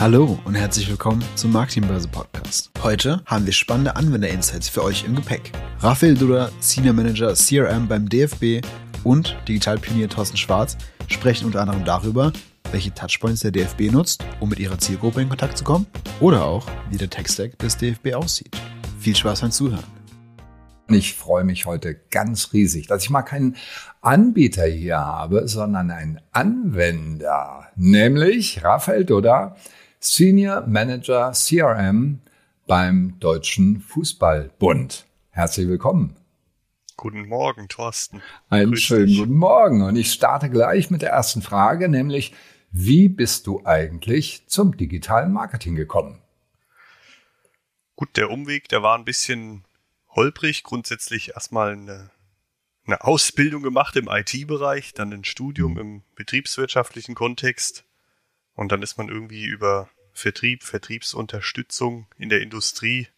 Hallo 0.00 0.38
und 0.44 0.56
herzlich 0.56 0.90
willkommen 0.90 1.24
zum 1.36 1.52
Marketingbörse 1.52 2.08
Podcast. 2.08 2.70
Heute 2.82 3.22
haben 3.26 3.46
wir 3.46 3.52
spannende 3.52 3.94
Anwender-Insights 3.94 4.68
für 4.68 4.82
euch 4.82 5.04
im 5.04 5.14
Gepäck. 5.14 5.52
Raphael 5.78 6.14
Duda, 6.14 6.50
Senior 6.58 6.94
Manager 6.94 7.32
CRM 7.32 7.86
beim 7.86 8.08
DFB 8.08 8.60
und 9.04 9.36
Digitalpionier 9.46 10.08
Thorsten 10.08 10.36
Schwarz 10.36 10.76
sprechen 11.06 11.46
unter 11.46 11.60
anderem 11.60 11.84
darüber, 11.84 12.32
welche 12.72 12.92
Touchpoints 12.92 13.42
der 13.42 13.52
DFB 13.52 13.92
nutzt, 13.92 14.24
um 14.40 14.48
mit 14.48 14.58
ihrer 14.58 14.78
Zielgruppe 14.78 15.22
in 15.22 15.28
Kontakt 15.28 15.56
zu 15.56 15.64
kommen 15.64 15.86
oder 16.20 16.44
auch, 16.44 16.66
wie 16.90 16.98
der 16.98 17.08
Tech-Stack 17.08 17.56
des 17.60 17.76
DFB 17.76 18.14
aussieht. 18.14 18.54
Viel 18.98 19.14
Spaß 19.14 19.42
beim 19.42 19.52
Zuhören. 19.52 19.84
Ich 20.88 21.14
freue 21.14 21.44
mich 21.44 21.64
heute 21.64 21.94
ganz 22.10 22.52
riesig, 22.52 22.88
dass 22.88 23.04
ich 23.04 23.10
mal 23.10 23.22
keinen 23.22 23.56
Anbieter 24.02 24.66
hier 24.66 24.98
habe, 24.98 25.48
sondern 25.48 25.90
einen 25.90 26.20
Anwender, 26.32 27.68
nämlich 27.76 28.62
Raphael 28.62 29.06
Dudda, 29.06 29.56
Senior 30.06 30.66
Manager 30.66 31.32
CRM 31.32 32.20
beim 32.66 33.18
Deutschen 33.20 33.80
Fußballbund. 33.80 35.06
Herzlich 35.30 35.66
willkommen. 35.66 36.14
Guten 36.98 37.26
Morgen, 37.26 37.68
Thorsten. 37.68 38.20
Einen 38.50 38.72
Grüß 38.72 38.82
schönen 38.82 39.06
dich. 39.06 39.18
guten 39.20 39.38
Morgen. 39.38 39.80
Und 39.80 39.96
ich 39.96 40.12
starte 40.12 40.50
gleich 40.50 40.90
mit 40.90 41.00
der 41.00 41.08
ersten 41.08 41.40
Frage, 41.40 41.88
nämlich, 41.88 42.34
wie 42.70 43.08
bist 43.08 43.46
du 43.46 43.64
eigentlich 43.64 44.46
zum 44.46 44.76
digitalen 44.76 45.32
Marketing 45.32 45.74
gekommen? 45.74 46.20
Gut, 47.96 48.14
der 48.18 48.30
Umweg, 48.30 48.68
der 48.68 48.82
war 48.82 48.98
ein 48.98 49.06
bisschen 49.06 49.64
holprig. 50.10 50.64
Grundsätzlich 50.64 51.30
erstmal 51.30 51.72
eine, 51.72 52.10
eine 52.84 53.02
Ausbildung 53.02 53.62
gemacht 53.62 53.96
im 53.96 54.08
IT-Bereich, 54.08 54.92
dann 54.92 55.14
ein 55.14 55.24
Studium 55.24 55.72
mhm. 55.72 55.78
im 55.78 56.02
betriebswirtschaftlichen 56.14 57.14
Kontext. 57.14 57.86
Und 58.54 58.70
dann 58.70 58.82
ist 58.82 58.98
man 58.98 59.08
irgendwie 59.08 59.46
über 59.46 59.88
Vertrieb, 60.14 60.62
Vertriebsunterstützung 60.62 62.06
in 62.16 62.28
der 62.28 62.40
Industrie 62.40 63.08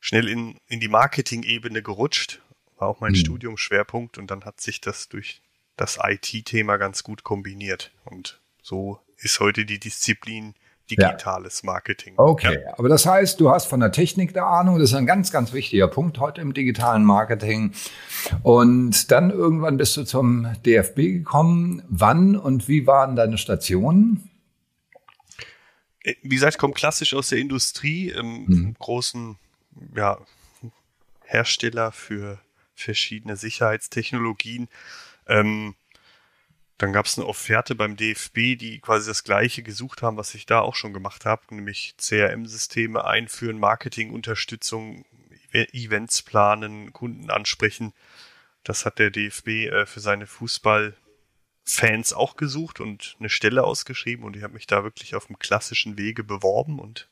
schnell 0.00 0.28
in, 0.28 0.58
in 0.66 0.80
die 0.80 0.88
Marketing-Ebene 0.88 1.82
gerutscht. 1.82 2.40
War 2.78 2.88
auch 2.88 3.00
mein 3.00 3.12
mhm. 3.12 3.16
Studiumschwerpunkt 3.16 4.18
und 4.18 4.30
dann 4.30 4.44
hat 4.44 4.60
sich 4.60 4.80
das 4.80 5.08
durch 5.08 5.42
das 5.76 5.98
IT-Thema 6.02 6.78
ganz 6.78 7.02
gut 7.02 7.22
kombiniert. 7.22 7.92
Und 8.04 8.40
so 8.62 8.98
ist 9.18 9.40
heute 9.40 9.64
die 9.64 9.78
Disziplin 9.78 10.54
digitales 10.90 11.62
ja. 11.62 11.66
Marketing. 11.72 12.14
Okay, 12.16 12.60
ja. 12.64 12.78
aber 12.78 12.88
das 12.88 13.06
heißt, 13.06 13.40
du 13.40 13.50
hast 13.50 13.66
von 13.66 13.80
der 13.80 13.92
Technik 13.92 14.32
der 14.32 14.46
Ahnung, 14.46 14.78
das 14.78 14.90
ist 14.90 14.96
ein 14.96 15.06
ganz, 15.06 15.32
ganz 15.32 15.52
wichtiger 15.52 15.88
Punkt 15.88 16.18
heute 16.18 16.40
im 16.40 16.54
digitalen 16.54 17.04
Marketing. 17.04 17.72
Und 18.42 19.10
dann 19.10 19.30
irgendwann 19.30 19.76
bist 19.76 19.96
du 19.96 20.04
zum 20.04 20.48
DFB 20.64 20.96
gekommen. 20.96 21.82
Wann 21.88 22.36
und 22.36 22.68
wie 22.68 22.86
waren 22.86 23.16
deine 23.16 23.38
Stationen? 23.38 24.30
Wie 26.22 26.34
gesagt, 26.34 26.54
ich 26.54 26.58
komme 26.58 26.74
klassisch 26.74 27.14
aus 27.14 27.28
der 27.28 27.38
Industrie, 27.38 28.10
im 28.10 28.44
mhm. 28.44 28.74
großen 28.78 29.36
ja, 29.96 30.18
Hersteller 31.24 31.90
für 31.90 32.40
verschiedene 32.76 33.36
Sicherheitstechnologien. 33.36 34.68
Ähm, 35.26 35.74
dann 36.78 36.92
gab 36.92 37.06
es 37.06 37.18
eine 37.18 37.26
Offerte 37.26 37.74
beim 37.74 37.96
DFB, 37.96 38.56
die 38.56 38.80
quasi 38.80 39.08
das 39.08 39.24
gleiche 39.24 39.62
gesucht 39.62 40.02
haben, 40.02 40.16
was 40.16 40.34
ich 40.34 40.46
da 40.46 40.60
auch 40.60 40.74
schon 40.74 40.92
gemacht 40.92 41.24
habe, 41.24 41.42
nämlich 41.54 41.94
CRM-Systeme 41.96 43.04
einführen, 43.04 43.58
Marketingunterstützung, 43.58 45.04
Events 45.52 46.22
planen, 46.22 46.92
Kunden 46.92 47.30
ansprechen. 47.30 47.94
Das 48.62 48.84
hat 48.84 48.98
der 48.98 49.10
DFB 49.10 49.48
äh, 49.48 49.86
für 49.86 50.00
seine 50.00 50.26
Fußballfans 51.66 52.12
auch 52.12 52.36
gesucht 52.36 52.80
und 52.80 53.16
eine 53.18 53.28
Stelle 53.28 53.64
ausgeschrieben 53.64 54.24
und 54.24 54.36
ich 54.36 54.42
habe 54.42 54.54
mich 54.54 54.66
da 54.66 54.84
wirklich 54.84 55.14
auf 55.14 55.26
dem 55.26 55.38
klassischen 55.38 55.98
Wege 55.98 56.24
beworben 56.24 56.78
und 56.78 57.08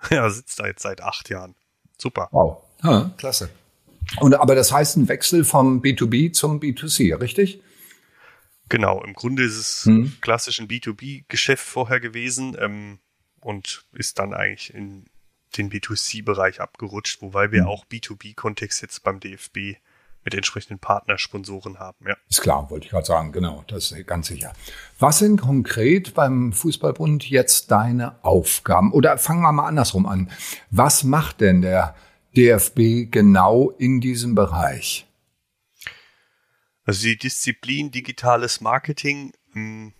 ja, 0.10 0.28
sitzt 0.30 0.58
da 0.58 0.66
jetzt 0.66 0.82
seit 0.82 1.00
acht 1.00 1.28
Jahren. 1.28 1.54
Super. 1.98 2.28
Wow. 2.32 2.62
Ja, 2.82 3.12
klasse. 3.16 3.50
Und 4.20 4.34
aber 4.34 4.54
das 4.54 4.72
heißt 4.72 4.96
ein 4.96 5.08
Wechsel 5.08 5.44
vom 5.44 5.80
B2B 5.80 6.32
zum 6.32 6.60
B2C, 6.60 7.18
richtig? 7.20 7.62
Genau, 8.68 9.02
im 9.02 9.14
Grunde 9.14 9.44
ist 9.44 9.56
es 9.56 9.84
hm. 9.84 10.16
klassisch 10.20 10.58
ein 10.60 10.68
B2B-Geschäft 10.68 11.64
vorher 11.64 12.00
gewesen 12.00 12.56
ähm, 12.58 12.98
und 13.40 13.84
ist 13.92 14.18
dann 14.18 14.34
eigentlich 14.34 14.72
in 14.74 15.04
den 15.56 15.70
B2C-Bereich 15.70 16.60
abgerutscht, 16.60 17.22
wobei 17.22 17.52
wir 17.52 17.62
hm. 17.62 17.68
auch 17.68 17.84
B2B-Kontext 17.86 18.82
jetzt 18.82 19.02
beim 19.04 19.20
DFB 19.20 19.76
mit 20.24 20.34
entsprechenden 20.34 20.78
Partnersponsoren 20.78 21.78
haben. 21.78 22.06
Ja. 22.06 22.16
Ist 22.28 22.40
klar, 22.40 22.70
wollte 22.70 22.86
ich 22.86 22.90
gerade 22.90 23.06
sagen, 23.06 23.32
genau, 23.32 23.64
das 23.66 23.92
ist 23.92 24.06
ganz 24.06 24.28
sicher. 24.28 24.52
Was 24.98 25.18
sind 25.18 25.40
konkret 25.40 26.14
beim 26.14 26.52
Fußballbund 26.52 27.28
jetzt 27.28 27.70
deine 27.70 28.16
Aufgaben? 28.24 28.92
Oder 28.92 29.18
fangen 29.18 29.42
wir 29.42 29.52
mal 29.52 29.66
andersrum 29.66 30.06
an. 30.06 30.30
Was 30.70 31.04
macht 31.04 31.40
denn 31.40 31.62
der 31.62 31.94
DFB 32.36 33.10
genau 33.10 33.70
in 33.70 34.00
diesem 34.00 34.34
Bereich? 34.34 35.06
Also 36.84 37.02
die 37.04 37.16
Disziplin 37.16 37.90
digitales 37.90 38.60
Marketing 38.60 39.32
mh, 39.52 39.54
hm, 39.54 39.92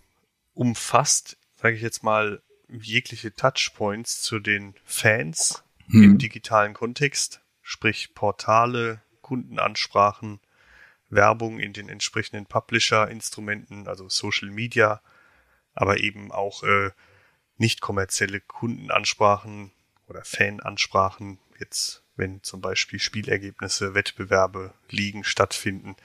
umfasst, 0.54 1.36
sage 1.56 1.76
ich 1.76 1.82
jetzt 1.82 2.02
mal, 2.02 2.42
jegliche 2.68 3.34
Touchpoints 3.34 4.22
zu 4.22 4.38
den 4.38 4.74
Fans 4.84 5.64
hm. 5.88 6.02
im 6.02 6.18
digitalen 6.18 6.74
Kontext, 6.74 7.40
sprich 7.62 8.14
Portale, 8.14 9.02
Kundenansprachen, 9.24 10.38
Werbung 11.08 11.58
in 11.58 11.72
den 11.72 11.88
entsprechenden 11.88 12.46
Publisher-Instrumenten, 12.46 13.88
also 13.88 14.08
Social 14.08 14.50
Media, 14.50 15.00
aber 15.72 16.00
eben 16.00 16.30
auch 16.30 16.62
äh, 16.62 16.90
nicht 17.56 17.80
kommerzielle 17.80 18.40
Kundenansprachen 18.40 19.72
oder 20.08 20.24
Fanansprachen, 20.24 21.38
jetzt 21.58 22.04
wenn 22.16 22.42
zum 22.42 22.60
Beispiel 22.60 23.00
Spielergebnisse, 23.00 23.94
Wettbewerbe, 23.94 24.74
Ligen 24.90 25.24
stattfinden, 25.24 25.96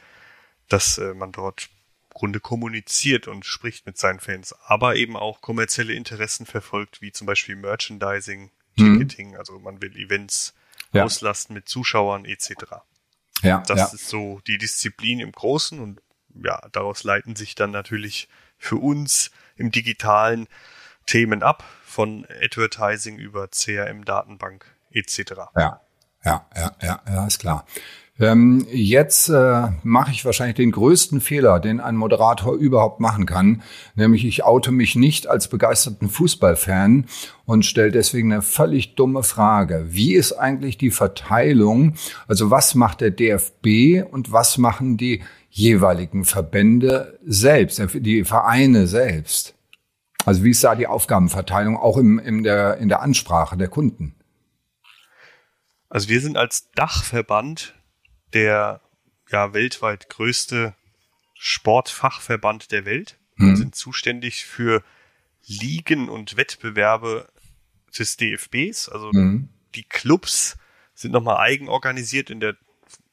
dass 0.70 0.98
äh, 0.98 1.14
man 1.14 1.34
dort 1.34 1.70
im 2.04 2.14
Grunde 2.14 2.40
kommuniziert 2.40 3.28
und 3.28 3.46
spricht 3.46 3.86
mit 3.86 3.98
seinen 3.98 4.20
Fans, 4.20 4.56
aber 4.66 4.96
eben 4.96 5.18
auch 5.18 5.42
kommerzielle 5.42 5.94
Interessen 5.94 6.46
verfolgt, 6.46 7.02
wie 7.02 7.12
zum 7.12 7.28
Beispiel 7.28 7.58
Merchandising, 7.58 8.52
mhm. 8.78 9.00
Ticketing, 9.00 9.32
mhm. 9.32 9.38
also 9.38 9.60
man 9.60 9.82
will 9.82 9.96
Events 9.98 10.54
ja. 10.94 11.04
auslasten 11.04 11.54
mit 11.54 11.68
Zuschauern 11.68 12.26
etc. 12.26 12.52
Ja, 13.42 13.64
das 13.68 13.80
ja. 13.80 13.86
ist 13.86 14.10
so 14.10 14.42
die 14.48 14.58
Disziplin 14.58 15.20
im 15.20 15.32
Großen 15.32 15.80
und 15.80 16.02
ja, 16.44 16.62
daraus 16.72 17.04
leiten 17.04 17.36
sich 17.36 17.56
dann 17.56 17.72
natürlich 17.72 18.28
für 18.58 18.76
uns 18.76 19.32
im 19.56 19.72
digitalen 19.72 20.48
Themen 21.06 21.44
ab, 21.44 21.64
von 21.86 22.26
Advertising 22.42 23.18
über 23.18 23.48
CRM, 23.48 24.06
Datenbank 24.06 24.66
etc. 24.92 25.34
Ja, 25.56 25.82
ja, 26.24 26.46
ja, 26.56 26.72
ja, 26.82 27.02
ja, 27.08 27.28
ist 27.28 27.40
klar. 27.40 27.66
Ähm, 28.20 28.68
jetzt 28.70 29.30
äh, 29.30 29.68
mache 29.84 30.12
ich 30.12 30.26
wahrscheinlich 30.26 30.58
den 30.58 30.72
größten 30.72 31.22
Fehler, 31.22 31.62
den 31.62 31.80
ein 31.80 31.96
Moderator 31.96 32.54
überhaupt 32.54 33.00
machen 33.00 33.26
kann, 33.26 33.62
nämlich 33.96 34.26
ich 34.26 34.44
oute 34.44 34.72
mich 34.72 34.96
nicht 34.98 35.28
als 35.28 35.48
begeisterten 35.48 36.10
Fußballfan 36.10 37.06
und 37.46 37.66
stelle 37.66 37.92
deswegen 37.92 38.34
eine 38.34 38.42
völlig 38.42 38.96
dumme 38.96 39.24
Frage. 39.24 39.86
Wie 39.90 40.16
ist 40.16 40.34
eigentlich 40.34 40.78
die 40.78 40.92
Verteilung? 40.92 41.94
Also 42.28 42.52
was 42.52 42.76
macht 42.76 43.00
der 43.00 43.12
DFB 43.12 44.04
und 44.12 44.34
was 44.34 44.58
machen 44.58 44.98
die 44.98 45.24
jeweiligen 45.50 46.26
Verbände 46.26 47.20
selbst, 47.26 47.80
äh, 47.80 47.88
die 48.02 48.26
Vereine 48.26 48.88
selbst? 48.88 49.56
Also 50.26 50.44
wie 50.44 50.52
ist 50.52 50.64
da 50.64 50.76
die 50.76 50.88
Aufgabenverteilung 50.88 51.78
auch 51.78 51.96
im, 51.96 52.20
in, 52.20 52.44
der, 52.44 52.78
in 52.78 52.90
der 52.90 53.02
Ansprache 53.02 53.56
der 53.56 53.70
Kunden? 53.70 54.16
Also 55.88 56.10
wir 56.10 56.20
sind 56.20 56.38
als 56.38 56.70
Dachverband 56.76 57.79
der 58.34 58.82
ja 59.30 59.54
weltweit 59.54 60.10
größte 60.10 60.76
Sportfachverband 61.36 62.72
der 62.72 62.86
Welt 62.86 63.18
mhm. 63.36 63.56
sind 63.56 63.76
zuständig 63.76 64.46
für 64.46 64.84
Ligen 65.46 66.10
und 66.10 66.38
Wettbewerbe 66.38 67.30
des 67.98 68.18
DFBs. 68.18 68.90
Also 68.90 69.12
mhm. 69.14 69.50
die 69.76 69.84
Clubs 69.84 70.58
sind 70.94 71.12
nochmal 71.12 71.38
eigen 71.38 71.70
organisiert 71.70 72.30
in 72.30 72.40
der 72.40 72.56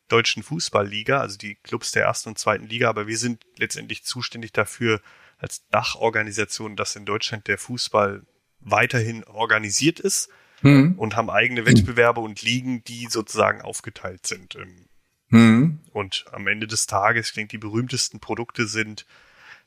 deutschen 0.08 0.42
Fußballliga, 0.42 1.20
also 1.20 1.36
die 1.36 1.56
Clubs 1.56 1.92
der 1.92 2.04
ersten 2.04 2.30
und 2.30 2.38
zweiten 2.38 2.66
Liga, 2.66 2.88
aber 2.88 3.06
wir 3.06 3.18
sind 3.18 3.44
letztendlich 3.56 4.04
zuständig 4.04 4.52
dafür 4.52 5.00
als 5.38 5.66
Dachorganisation, 5.68 6.76
dass 6.76 6.96
in 6.96 7.04
Deutschland 7.06 7.48
der 7.48 7.58
Fußball 7.58 8.22
weiterhin 8.60 9.24
organisiert 9.24 10.00
ist 10.00 10.28
mhm. 10.62 10.94
und 10.96 11.16
haben 11.16 11.30
eigene 11.30 11.66
Wettbewerbe 11.66 12.20
und 12.20 12.42
Ligen, 12.42 12.84
die 12.84 13.06
sozusagen 13.06 13.62
aufgeteilt 13.62 14.26
sind. 14.26 14.54
Im 14.54 14.86
Mhm. 15.28 15.80
Und 15.92 16.24
am 16.32 16.46
Ende 16.46 16.66
des 16.66 16.86
Tages, 16.86 17.28
ich 17.28 17.34
denke, 17.34 17.50
die 17.50 17.58
berühmtesten 17.58 18.20
Produkte 18.20 18.66
sind 18.66 19.06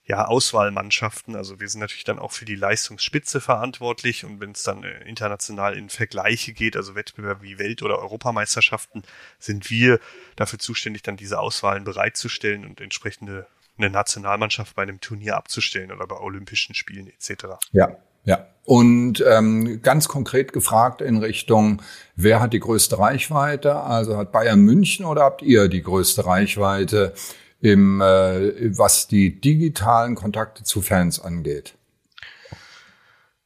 ja 0.06 0.26
Auswahlmannschaften. 0.26 1.36
Also 1.36 1.60
wir 1.60 1.70
sind 1.70 1.82
natürlich 1.82 2.04
dann 2.04 2.20
auch 2.20 2.32
für 2.32 2.46
die 2.46 2.56
Leistungsspitze 2.56 3.40
verantwortlich 3.42 4.26
und 4.26 4.40
wenn 4.40 4.52
es 4.52 4.64
dann 4.64 4.84
äh, 4.84 5.04
international 5.08 5.78
in 5.78 5.90
Vergleiche 5.90 6.52
geht, 6.52 6.76
also 6.76 6.96
Wettbewerbe 6.96 7.44
wie 7.44 7.60
Welt- 7.60 7.84
oder 7.84 8.00
Europameisterschaften, 8.00 9.04
sind 9.38 9.70
wir 9.70 10.00
dafür 10.36 10.58
zuständig, 10.58 11.04
dann 11.04 11.16
diese 11.16 11.40
Auswahlen 11.40 11.84
bereitzustellen 11.84 12.66
und 12.66 12.82
entsprechende 12.82 13.48
eine 13.78 13.92
Nationalmannschaft 13.92 14.76
bei 14.76 14.82
einem 14.82 15.00
Turnier 15.00 15.38
abzustellen 15.38 15.92
oder 15.92 16.08
bei 16.08 16.18
Olympischen 16.18 16.74
Spielen 16.74 17.08
etc. 17.08 17.46
Ja, 17.72 17.96
ja. 18.26 18.48
Und 18.66 19.24
ähm, 19.28 19.82
ganz 19.82 20.08
konkret 20.08 20.54
gefragt 20.54 21.02
in 21.02 21.18
Richtung, 21.18 21.82
wer 22.16 22.40
hat 22.40 22.54
die 22.54 22.60
größte 22.60 23.00
Reichweite? 23.00 23.76
Also 23.78 24.16
hat 24.16 24.32
Bayern 24.32 24.60
München 24.60 25.06
oder 25.06 25.24
habt 25.24 25.42
ihr 25.42 25.68
die 25.70 25.82
größte 25.82 26.26
Reichweite 26.26 27.14
im, 27.62 28.00
äh, 28.00 28.78
was 28.78 29.08
die 29.08 29.42
digitalen 29.42 30.14
Kontakte 30.14 30.64
zu 30.64 30.82
Fans 30.82 31.20
angeht? 31.20 31.74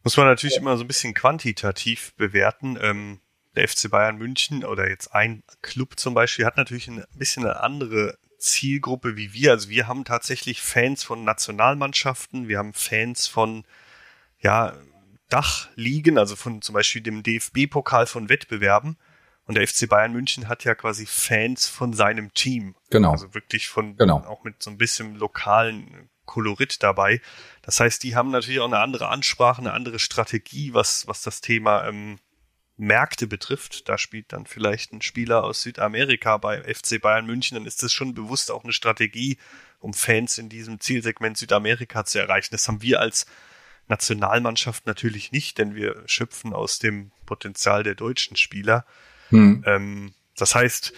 Muss 0.03 0.17
man 0.17 0.25
natürlich 0.25 0.57
immer 0.57 0.75
so 0.75 0.83
ein 0.83 0.87
bisschen 0.87 1.13
quantitativ 1.13 2.13
bewerten. 2.17 2.77
Ähm, 2.81 3.19
der 3.55 3.67
FC 3.67 3.89
Bayern 3.89 4.17
München 4.17 4.65
oder 4.65 4.89
jetzt 4.89 5.13
ein 5.13 5.43
Club 5.61 5.99
zum 5.99 6.13
Beispiel 6.13 6.45
hat 6.45 6.57
natürlich 6.57 6.87
ein 6.87 7.03
bisschen 7.15 7.45
eine 7.45 7.61
andere 7.61 8.17
Zielgruppe 8.37 9.15
wie 9.15 9.33
wir. 9.33 9.51
Also 9.51 9.69
wir 9.69 9.87
haben 9.87 10.03
tatsächlich 10.03 10.61
Fans 10.61 11.03
von 11.03 11.23
Nationalmannschaften, 11.23 12.47
wir 12.47 12.57
haben 12.57 12.73
Fans 12.73 13.27
von 13.27 13.63
ja, 14.43 14.73
Dachligen, 15.29 16.17
also 16.19 16.35
von 16.35 16.61
zum 16.61 16.73
Beispiel 16.73 17.01
dem 17.01 17.23
DFB-Pokal 17.23 18.05
von 18.05 18.29
Wettbewerben. 18.29 18.97
Und 19.45 19.55
der 19.55 19.67
FC 19.67 19.89
Bayern 19.89 20.13
München 20.13 20.47
hat 20.47 20.63
ja 20.63 20.75
quasi 20.75 21.05
Fans 21.05 21.67
von 21.67 21.93
seinem 21.93 22.33
Team. 22.33 22.75
Genau. 22.91 23.11
Also 23.11 23.33
wirklich 23.33 23.67
von, 23.67 23.97
genau. 23.97 24.17
auch 24.19 24.43
mit 24.43 24.61
so 24.61 24.69
ein 24.69 24.77
bisschen 24.77 25.15
lokalen 25.15 26.09
Kolorit 26.25 26.81
dabei. 26.81 27.19
Das 27.61 27.79
heißt, 27.79 28.03
die 28.03 28.15
haben 28.15 28.31
natürlich 28.31 28.61
auch 28.61 28.67
eine 28.67 28.79
andere 28.79 29.09
Ansprache, 29.09 29.59
eine 29.59 29.73
andere 29.73 29.99
Strategie, 29.99 30.73
was, 30.73 31.07
was 31.07 31.23
das 31.23 31.41
Thema 31.41 31.87
ähm, 31.87 32.19
Märkte 32.77 33.27
betrifft. 33.27 33.89
Da 33.89 33.97
spielt 33.97 34.31
dann 34.31 34.45
vielleicht 34.45 34.93
ein 34.93 35.01
Spieler 35.01 35.43
aus 35.43 35.61
Südamerika 35.63 36.37
bei 36.37 36.61
FC 36.61 37.01
Bayern 37.01 37.25
München, 37.25 37.55
dann 37.55 37.67
ist 37.67 37.83
das 37.83 37.91
schon 37.91 38.13
bewusst 38.13 38.51
auch 38.51 38.63
eine 38.63 38.73
Strategie, 38.73 39.37
um 39.79 39.93
Fans 39.93 40.37
in 40.37 40.47
diesem 40.47 40.79
Zielsegment 40.79 41.37
Südamerika 41.37 42.05
zu 42.05 42.19
erreichen. 42.19 42.49
Das 42.51 42.67
haben 42.67 42.81
wir 42.81 42.99
als 42.99 43.25
Nationalmannschaft 43.87 44.85
natürlich 44.85 45.31
nicht, 45.31 45.57
denn 45.57 45.75
wir 45.75 46.03
schöpfen 46.05 46.53
aus 46.53 46.79
dem 46.79 47.11
Potenzial 47.25 47.83
der 47.83 47.95
deutschen 47.95 48.37
Spieler. 48.37 48.85
Hm. 49.29 49.63
Ähm, 49.65 50.13
das 50.37 50.55
heißt, 50.55 50.93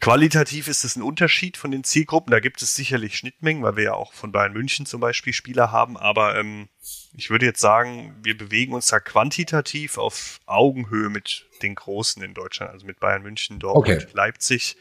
qualitativ 0.00 0.68
ist 0.68 0.84
es 0.84 0.96
ein 0.96 1.02
Unterschied 1.02 1.56
von 1.56 1.70
den 1.70 1.84
Zielgruppen. 1.84 2.30
Da 2.30 2.40
gibt 2.40 2.62
es 2.62 2.74
sicherlich 2.74 3.16
Schnittmengen, 3.16 3.62
weil 3.62 3.76
wir 3.76 3.84
ja 3.84 3.94
auch 3.94 4.12
von 4.12 4.32
Bayern 4.32 4.52
München 4.52 4.86
zum 4.86 5.00
Beispiel 5.00 5.32
Spieler 5.32 5.70
haben. 5.70 5.96
Aber 5.96 6.36
ähm, 6.36 6.68
ich 7.12 7.30
würde 7.30 7.46
jetzt 7.46 7.60
sagen, 7.60 8.16
wir 8.22 8.36
bewegen 8.36 8.74
uns 8.74 8.86
da 8.86 9.00
quantitativ 9.00 9.98
auf 9.98 10.40
Augenhöhe 10.46 11.10
mit 11.10 11.46
den 11.62 11.74
Großen 11.74 12.22
in 12.22 12.34
Deutschland, 12.34 12.72
also 12.72 12.86
mit 12.86 13.00
Bayern 13.00 13.22
München, 13.22 13.58
Dortmund, 13.58 14.02
okay. 14.02 14.12
Leipzig 14.12 14.76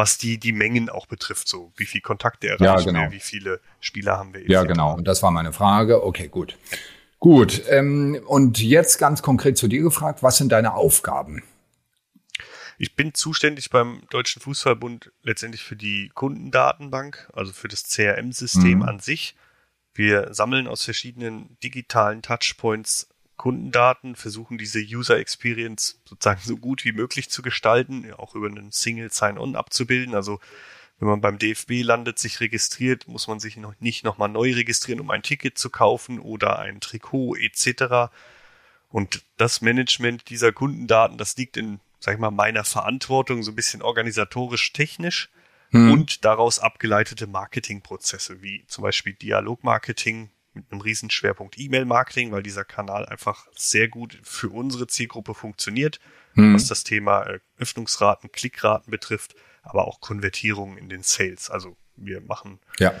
was 0.00 0.16
die, 0.16 0.38
die 0.38 0.52
Mengen 0.52 0.88
auch 0.88 1.04
betrifft, 1.04 1.46
so 1.46 1.72
wie 1.76 1.84
viel 1.84 2.00
Kontakte 2.00 2.48
erreichen 2.48 2.64
ja, 2.64 2.84
genau. 2.84 3.00
wir, 3.02 3.10
wie 3.12 3.20
viele 3.20 3.60
Spieler 3.80 4.16
haben 4.16 4.32
wir. 4.32 4.48
Ja, 4.48 4.64
genau. 4.64 4.94
Und 4.94 5.06
das 5.06 5.22
war 5.22 5.30
meine 5.30 5.52
Frage. 5.52 6.02
Okay, 6.02 6.28
gut. 6.28 6.56
Gut. 7.18 7.62
Ähm, 7.68 8.18
und 8.26 8.62
jetzt 8.62 8.96
ganz 8.96 9.20
konkret 9.20 9.58
zu 9.58 9.68
dir 9.68 9.82
gefragt, 9.82 10.22
was 10.22 10.38
sind 10.38 10.52
deine 10.52 10.72
Aufgaben? 10.72 11.42
Ich 12.78 12.96
bin 12.96 13.12
zuständig 13.12 13.68
beim 13.68 14.00
Deutschen 14.08 14.40
Fußballbund 14.40 15.12
letztendlich 15.22 15.62
für 15.62 15.76
die 15.76 16.10
Kundendatenbank, 16.14 17.28
also 17.34 17.52
für 17.52 17.68
das 17.68 17.82
CRM-System 17.90 18.78
mhm. 18.78 18.84
an 18.84 19.00
sich. 19.00 19.36
Wir 19.92 20.32
sammeln 20.32 20.66
aus 20.66 20.82
verschiedenen 20.82 21.58
digitalen 21.62 22.22
Touchpoints 22.22 23.09
Kundendaten, 23.40 24.16
versuchen 24.16 24.58
diese 24.58 24.80
User 24.80 25.18
Experience 25.18 25.98
sozusagen 26.04 26.42
so 26.44 26.58
gut 26.58 26.84
wie 26.84 26.92
möglich 26.92 27.30
zu 27.30 27.40
gestalten, 27.40 28.12
auch 28.12 28.34
über 28.34 28.48
einen 28.48 28.70
Single 28.70 29.10
Sign-On 29.10 29.56
abzubilden. 29.56 30.14
Also 30.14 30.40
wenn 30.98 31.08
man 31.08 31.22
beim 31.22 31.38
DFB 31.38 31.82
landet, 31.82 32.18
sich 32.18 32.40
registriert, 32.40 33.08
muss 33.08 33.28
man 33.28 33.40
sich 33.40 33.56
noch 33.56 33.74
nicht 33.80 34.04
nochmal 34.04 34.28
neu 34.28 34.52
registrieren, 34.52 35.00
um 35.00 35.10
ein 35.10 35.22
Ticket 35.22 35.56
zu 35.56 35.70
kaufen 35.70 36.18
oder 36.18 36.58
ein 36.58 36.80
Trikot 36.80 37.36
etc. 37.36 38.12
Und 38.90 39.22
das 39.38 39.62
Management 39.62 40.28
dieser 40.28 40.52
Kundendaten, 40.52 41.16
das 41.16 41.36
liegt 41.38 41.56
in 41.56 41.80
sag 42.00 42.14
ich 42.14 42.20
mal, 42.20 42.30
meiner 42.30 42.64
Verantwortung, 42.64 43.42
so 43.42 43.52
ein 43.52 43.56
bisschen 43.56 43.82
organisatorisch 43.82 44.72
technisch 44.72 45.30
hm. 45.70 45.92
und 45.92 46.24
daraus 46.26 46.58
abgeleitete 46.58 47.26
Marketingprozesse, 47.26 48.42
wie 48.42 48.64
zum 48.66 48.82
Beispiel 48.82 49.14
Dialogmarketing 49.14 50.30
mit 50.52 50.70
einem 50.70 50.80
riesen 50.80 51.10
Schwerpunkt 51.10 51.58
E-Mail-Marketing, 51.58 52.32
weil 52.32 52.42
dieser 52.42 52.64
Kanal 52.64 53.06
einfach 53.06 53.46
sehr 53.54 53.88
gut 53.88 54.18
für 54.22 54.50
unsere 54.50 54.86
Zielgruppe 54.86 55.34
funktioniert, 55.34 56.00
hm. 56.34 56.54
was 56.54 56.66
das 56.66 56.84
Thema 56.84 57.22
äh, 57.24 57.40
Öffnungsraten, 57.58 58.32
Klickraten 58.32 58.90
betrifft, 58.90 59.34
aber 59.62 59.86
auch 59.86 60.00
Konvertierungen 60.00 60.76
in 60.76 60.88
den 60.88 61.02
Sales. 61.02 61.50
Also 61.50 61.76
wir 61.96 62.20
machen 62.20 62.58
ja. 62.78 62.92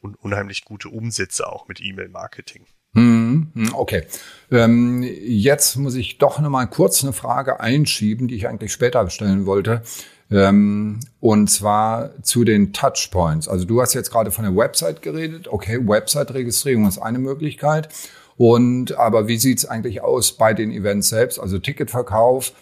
un 0.00 0.14
unheimlich 0.14 0.64
gute 0.64 0.88
Umsätze 0.88 1.46
auch 1.46 1.68
mit 1.68 1.80
E-Mail-Marketing. 1.80 2.66
Hm, 2.94 3.52
hm, 3.54 3.74
okay. 3.74 4.04
Ähm, 4.50 5.02
jetzt 5.02 5.76
muss 5.76 5.94
ich 5.94 6.16
doch 6.16 6.40
noch 6.40 6.48
mal 6.48 6.64
kurz 6.66 7.04
eine 7.04 7.12
Frage 7.12 7.60
einschieben, 7.60 8.26
die 8.26 8.36
ich 8.36 8.48
eigentlich 8.48 8.72
später 8.72 9.08
stellen 9.10 9.44
wollte. 9.44 9.82
Ähm, 10.30 11.00
und 11.20 11.48
zwar 11.48 12.22
zu 12.22 12.44
den 12.44 12.72
Touchpoints. 12.72 13.48
Also 13.48 13.64
du 13.64 13.80
hast 13.80 13.94
jetzt 13.94 14.10
gerade 14.10 14.30
von 14.30 14.44
der 14.44 14.56
Website 14.56 15.02
geredet. 15.02 15.48
Okay, 15.48 15.78
Website-Registrierung 15.86 16.88
ist 16.88 16.98
eine 16.98 17.18
Möglichkeit. 17.18 17.88
Und 18.36 18.96
aber 18.96 19.28
wie 19.28 19.38
sieht's 19.38 19.64
eigentlich 19.64 20.02
aus 20.02 20.32
bei 20.32 20.52
den 20.52 20.70
Events 20.70 21.08
selbst? 21.08 21.38
Also 21.38 21.58
Ticketverkauf, 21.58 22.52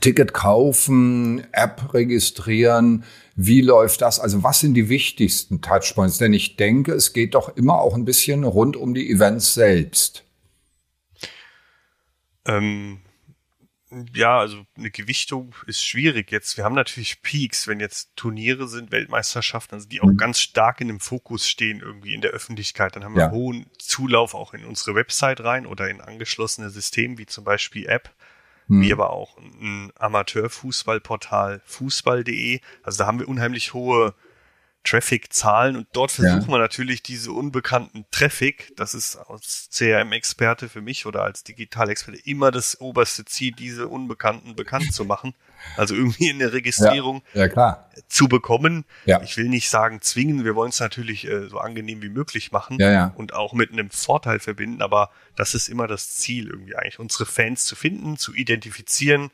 Ticket 0.00 0.34
kaufen, 0.34 1.46
App 1.52 1.94
registrieren. 1.94 3.04
Wie 3.36 3.60
läuft 3.60 4.02
das? 4.02 4.18
Also 4.18 4.42
was 4.42 4.60
sind 4.60 4.74
die 4.74 4.88
wichtigsten 4.88 5.60
Touchpoints? 5.60 6.18
Denn 6.18 6.32
ich 6.32 6.56
denke, 6.56 6.92
es 6.92 7.12
geht 7.12 7.34
doch 7.34 7.56
immer 7.56 7.80
auch 7.80 7.94
ein 7.94 8.04
bisschen 8.04 8.44
rund 8.44 8.76
um 8.76 8.94
die 8.94 9.10
Events 9.10 9.54
selbst. 9.54 10.24
Ähm, 12.46 12.98
ja, 14.14 14.38
also 14.38 14.66
eine 14.76 14.90
Gewichtung 14.90 15.54
ist 15.66 15.84
schwierig 15.84 16.30
jetzt. 16.30 16.56
Wir 16.56 16.64
haben 16.64 16.74
natürlich 16.74 17.22
Peaks, 17.22 17.66
wenn 17.66 17.80
jetzt 17.80 18.14
Turniere 18.16 18.68
sind, 18.68 18.92
Weltmeisterschaften, 18.92 19.74
also 19.74 19.88
die 19.88 20.00
auch 20.00 20.08
mhm. 20.08 20.16
ganz 20.16 20.40
stark 20.40 20.80
in 20.80 20.88
dem 20.88 21.00
Fokus 21.00 21.48
stehen 21.48 21.80
irgendwie 21.80 22.14
in 22.14 22.20
der 22.20 22.32
Öffentlichkeit. 22.32 22.96
Dann 22.96 23.04
haben 23.04 23.14
wir 23.14 23.22
ja. 23.22 23.30
hohen 23.30 23.66
Zulauf 23.78 24.34
auch 24.34 24.54
in 24.54 24.64
unsere 24.64 24.94
Website 24.94 25.40
rein 25.40 25.66
oder 25.66 25.88
in 25.88 26.00
angeschlossene 26.00 26.70
Systeme 26.70 27.18
wie 27.18 27.26
zum 27.26 27.44
Beispiel 27.44 27.86
App 27.86 28.14
mhm. 28.68 28.82
wie 28.82 28.92
aber 28.92 29.10
auch 29.10 29.36
ein 29.38 29.90
Amateurfußballportal 29.98 31.60
fußball.de. 31.64 32.60
Also 32.82 32.98
da 32.98 33.06
haben 33.06 33.18
wir 33.18 33.28
unheimlich 33.28 33.74
hohe 33.74 34.14
Traffic-Zahlen 34.84 35.76
und 35.76 35.88
dort 35.92 36.12
versuchen 36.12 36.42
ja. 36.42 36.48
wir 36.48 36.58
natürlich 36.58 37.02
diese 37.02 37.32
unbekannten 37.32 38.06
Traffic, 38.10 38.72
das 38.76 38.94
ist 38.94 39.16
als 39.16 39.68
CRM-Experte 39.70 40.68
für 40.68 40.80
mich 40.80 41.04
oder 41.04 41.22
als 41.22 41.44
Digital-Experte 41.44 42.20
immer 42.24 42.50
das 42.50 42.80
oberste 42.80 43.24
Ziel, 43.24 43.52
diese 43.52 43.88
Unbekannten 43.88 44.56
bekannt 44.56 44.92
zu 44.92 45.04
machen. 45.04 45.34
Also 45.76 45.94
irgendwie 45.94 46.30
eine 46.30 46.52
Registrierung 46.52 47.22
ja, 47.34 47.46
ja, 47.46 47.88
zu 48.08 48.28
bekommen. 48.28 48.84
Ich 49.24 49.36
will 49.36 49.48
nicht 49.48 49.68
sagen 49.68 50.00
zwingen, 50.00 50.44
wir 50.44 50.54
wollen 50.54 50.70
es 50.70 50.80
natürlich 50.80 51.26
äh, 51.26 51.48
so 51.48 51.58
angenehm 51.58 52.00
wie 52.00 52.08
möglich 52.08 52.52
machen 52.52 52.78
und 53.16 53.34
auch 53.34 53.52
mit 53.52 53.72
einem 53.72 53.90
Vorteil 53.90 54.38
verbinden, 54.38 54.82
aber 54.82 55.10
das 55.36 55.54
ist 55.54 55.68
immer 55.68 55.86
das 55.86 56.10
Ziel 56.10 56.48
irgendwie 56.48 56.76
eigentlich, 56.76 56.98
unsere 56.98 57.26
Fans 57.26 57.64
zu 57.64 57.76
finden, 57.76 58.16
zu 58.16 58.34
identifizieren, 58.34 59.30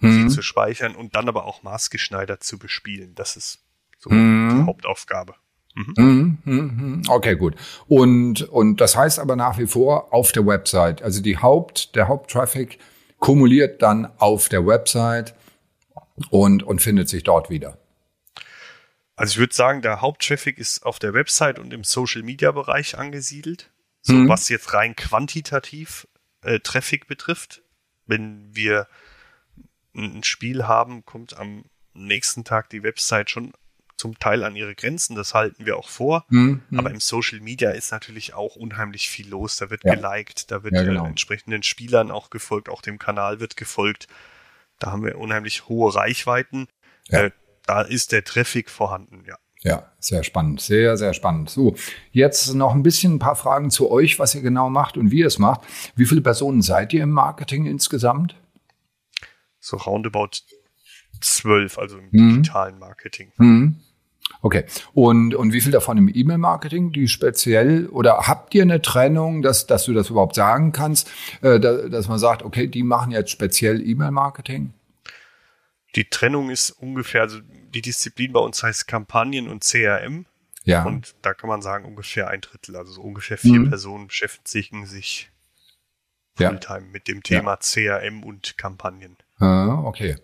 mhm. 0.00 0.28
sie 0.28 0.34
zu 0.34 0.42
speichern 0.42 0.94
und 0.94 1.14
dann 1.14 1.28
aber 1.28 1.44
auch 1.44 1.62
maßgeschneidert 1.62 2.42
zu 2.42 2.58
bespielen. 2.58 3.14
Das 3.14 3.36
ist 3.36 3.65
so 3.98 4.10
mhm. 4.10 4.60
die 4.60 4.66
Hauptaufgabe. 4.66 5.34
Mhm. 5.74 5.94
Mhm, 5.96 6.38
mhm. 6.44 7.02
Okay, 7.08 7.36
gut. 7.36 7.54
Und, 7.86 8.42
und 8.42 8.80
das 8.80 8.96
heißt 8.96 9.18
aber 9.18 9.36
nach 9.36 9.58
wie 9.58 9.66
vor 9.66 10.12
auf 10.12 10.32
der 10.32 10.46
Website. 10.46 11.02
Also 11.02 11.20
die 11.22 11.38
Haupt, 11.38 11.94
der 11.94 12.08
Haupttraffic 12.08 12.78
kumuliert 13.18 13.82
dann 13.82 14.10
auf 14.18 14.48
der 14.48 14.66
Website 14.66 15.34
und, 16.30 16.62
und 16.62 16.80
findet 16.80 17.08
sich 17.08 17.24
dort 17.24 17.50
wieder. 17.50 17.78
Also 19.16 19.32
ich 19.32 19.38
würde 19.38 19.54
sagen, 19.54 19.82
der 19.82 20.00
Haupttraffic 20.00 20.58
ist 20.58 20.84
auf 20.84 20.98
der 20.98 21.14
Website 21.14 21.58
und 21.58 21.72
im 21.72 21.84
Social 21.84 22.22
Media 22.22 22.52
Bereich 22.52 22.98
angesiedelt. 22.98 23.70
So 24.02 24.12
mhm. 24.12 24.28
was 24.28 24.48
jetzt 24.48 24.72
rein 24.72 24.94
quantitativ 24.94 26.06
äh, 26.42 26.60
Traffic 26.60 27.06
betrifft. 27.06 27.62
Wenn 28.06 28.54
wir 28.54 28.86
ein 29.94 30.22
Spiel 30.22 30.66
haben, 30.66 31.04
kommt 31.04 31.36
am 31.36 31.64
nächsten 31.92 32.44
Tag 32.44 32.70
die 32.70 32.82
Website 32.82 33.30
schon 33.30 33.52
zum 33.96 34.18
Teil 34.18 34.44
an 34.44 34.56
ihre 34.56 34.74
Grenzen, 34.74 35.16
das 35.16 35.34
halten 35.34 35.66
wir 35.66 35.76
auch 35.76 35.88
vor. 35.88 36.24
Mhm. 36.28 36.62
Aber 36.76 36.90
im 36.90 37.00
Social 37.00 37.40
Media 37.40 37.70
ist 37.70 37.92
natürlich 37.92 38.34
auch 38.34 38.56
unheimlich 38.56 39.08
viel 39.08 39.28
los. 39.28 39.56
Da 39.56 39.70
wird 39.70 39.84
ja. 39.84 39.94
geliked, 39.94 40.50
da 40.50 40.62
wird 40.62 40.74
ja, 40.74 40.82
genau. 40.82 41.04
äh, 41.04 41.08
entsprechenden 41.08 41.62
Spielern 41.62 42.10
auch 42.10 42.30
gefolgt, 42.30 42.68
auch 42.68 42.82
dem 42.82 42.98
Kanal 42.98 43.40
wird 43.40 43.56
gefolgt. 43.56 44.06
Da 44.78 44.92
haben 44.92 45.04
wir 45.04 45.18
unheimlich 45.18 45.68
hohe 45.68 45.94
Reichweiten. 45.94 46.68
Ja. 47.08 47.24
Äh, 47.24 47.30
da 47.64 47.82
ist 47.82 48.12
der 48.12 48.24
Traffic 48.24 48.70
vorhanden, 48.70 49.24
ja. 49.26 49.36
Ja, 49.62 49.90
sehr 49.98 50.22
spannend, 50.22 50.60
sehr, 50.60 50.96
sehr 50.96 51.14
spannend. 51.14 51.50
So, 51.50 51.74
jetzt 52.12 52.54
noch 52.54 52.74
ein 52.74 52.82
bisschen 52.82 53.14
ein 53.14 53.18
paar 53.18 53.34
Fragen 53.34 53.70
zu 53.70 53.90
euch, 53.90 54.18
was 54.18 54.34
ihr 54.34 54.42
genau 54.42 54.68
macht 54.70 54.96
und 54.96 55.10
wie 55.10 55.20
ihr 55.20 55.26
es 55.26 55.38
macht. 55.38 55.62
Wie 55.96 56.04
viele 56.04 56.20
Personen 56.20 56.62
seid 56.62 56.92
ihr 56.92 57.02
im 57.02 57.10
Marketing 57.10 57.66
insgesamt? 57.66 58.36
So 59.58 59.78
roundabout 59.78 60.42
zwölf, 61.20 61.78
also 61.78 61.98
im 61.98 62.08
mhm. 62.12 62.34
digitalen 62.34 62.78
Marketing. 62.78 63.32
Mhm. 63.38 63.80
Okay. 64.42 64.64
Und, 64.92 65.34
und 65.34 65.52
wie 65.52 65.60
viel 65.60 65.72
davon 65.72 65.98
im 65.98 66.10
E-Mail-Marketing, 66.12 66.92
die 66.92 67.08
speziell, 67.08 67.86
oder 67.88 68.26
habt 68.26 68.54
ihr 68.54 68.62
eine 68.62 68.82
Trennung, 68.82 69.42
dass, 69.42 69.66
dass 69.66 69.84
du 69.84 69.92
das 69.94 70.10
überhaupt 70.10 70.34
sagen 70.34 70.72
kannst, 70.72 71.10
äh, 71.42 71.58
da, 71.58 71.88
dass 71.88 72.08
man 72.08 72.18
sagt, 72.18 72.42
okay, 72.42 72.66
die 72.66 72.82
machen 72.82 73.12
jetzt 73.12 73.30
speziell 73.30 73.80
E-Mail-Marketing? 73.80 74.72
Die 75.94 76.04
Trennung 76.04 76.50
ist 76.50 76.70
ungefähr, 76.70 77.22
also 77.22 77.38
die 77.74 77.80
Disziplin 77.80 78.32
bei 78.32 78.40
uns 78.40 78.62
heißt 78.62 78.86
Kampagnen 78.86 79.48
und 79.48 79.64
CRM. 79.64 80.26
Ja. 80.64 80.84
Und 80.84 81.14
da 81.22 81.32
kann 81.32 81.48
man 81.48 81.62
sagen, 81.62 81.84
ungefähr 81.84 82.28
ein 82.28 82.40
Drittel, 82.40 82.76
also 82.76 82.92
so 82.92 83.00
ungefähr 83.00 83.38
vier 83.38 83.60
Mhm. 83.60 83.68
Personen 83.68 84.06
beschäftigen 84.08 84.84
sich 84.86 85.30
Ja. 86.38 86.50
Fulltime 86.50 86.86
mit 86.92 87.08
dem 87.08 87.22
Thema 87.22 87.56
CRM 87.56 88.22
und 88.24 88.58
Kampagnen. 88.58 89.16
Ah, 89.38 89.80
okay. 89.84 90.16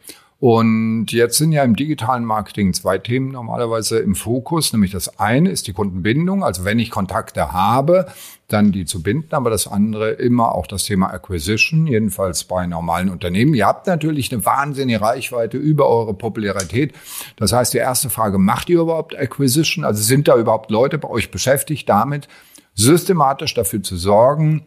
Und 0.43 1.13
jetzt 1.13 1.39
sind 1.39 1.53
ja 1.53 1.63
im 1.63 1.77
digitalen 1.77 2.25
Marketing 2.25 2.75
zwei 2.75 2.99
Themen 2.99 3.31
normalerweise 3.31 4.01
im 4.01 4.17
Fokus. 4.17 4.73
Nämlich 4.73 4.91
das 4.91 5.21
eine 5.21 5.51
ist 5.51 5.69
die 5.69 5.73
Kundenbindung. 5.73 6.43
Also 6.43 6.65
wenn 6.65 6.81
ich 6.81 6.91
Kontakte 6.91 7.53
habe, 7.53 8.07
dann 8.49 8.73
die 8.73 8.85
zu 8.85 9.05
binden. 9.05 9.37
Aber 9.37 9.51
das 9.51 9.69
andere 9.69 10.11
immer 10.11 10.53
auch 10.57 10.67
das 10.67 10.83
Thema 10.83 11.15
Acquisition, 11.15 11.87
jedenfalls 11.87 12.43
bei 12.43 12.67
normalen 12.67 13.09
Unternehmen. 13.09 13.55
Ihr 13.55 13.69
habt 13.69 13.87
natürlich 13.87 14.33
eine 14.33 14.45
wahnsinnige 14.45 15.01
Reichweite 15.01 15.59
über 15.59 15.87
eure 15.89 16.13
Popularität. 16.13 16.93
Das 17.37 17.53
heißt, 17.53 17.73
die 17.73 17.79
erste 17.79 18.11
Frage, 18.11 18.39
macht 18.39 18.69
ihr 18.69 18.81
überhaupt 18.81 19.17
Acquisition? 19.17 19.85
Also 19.85 20.03
sind 20.03 20.27
da 20.27 20.37
überhaupt 20.37 20.73
Leute 20.73 20.99
bei 20.99 21.09
euch 21.09 21.31
beschäftigt 21.31 21.89
damit, 21.89 22.27
systematisch 22.75 23.55
dafür 23.55 23.85
zu 23.85 23.97
sorgen, 23.97 24.65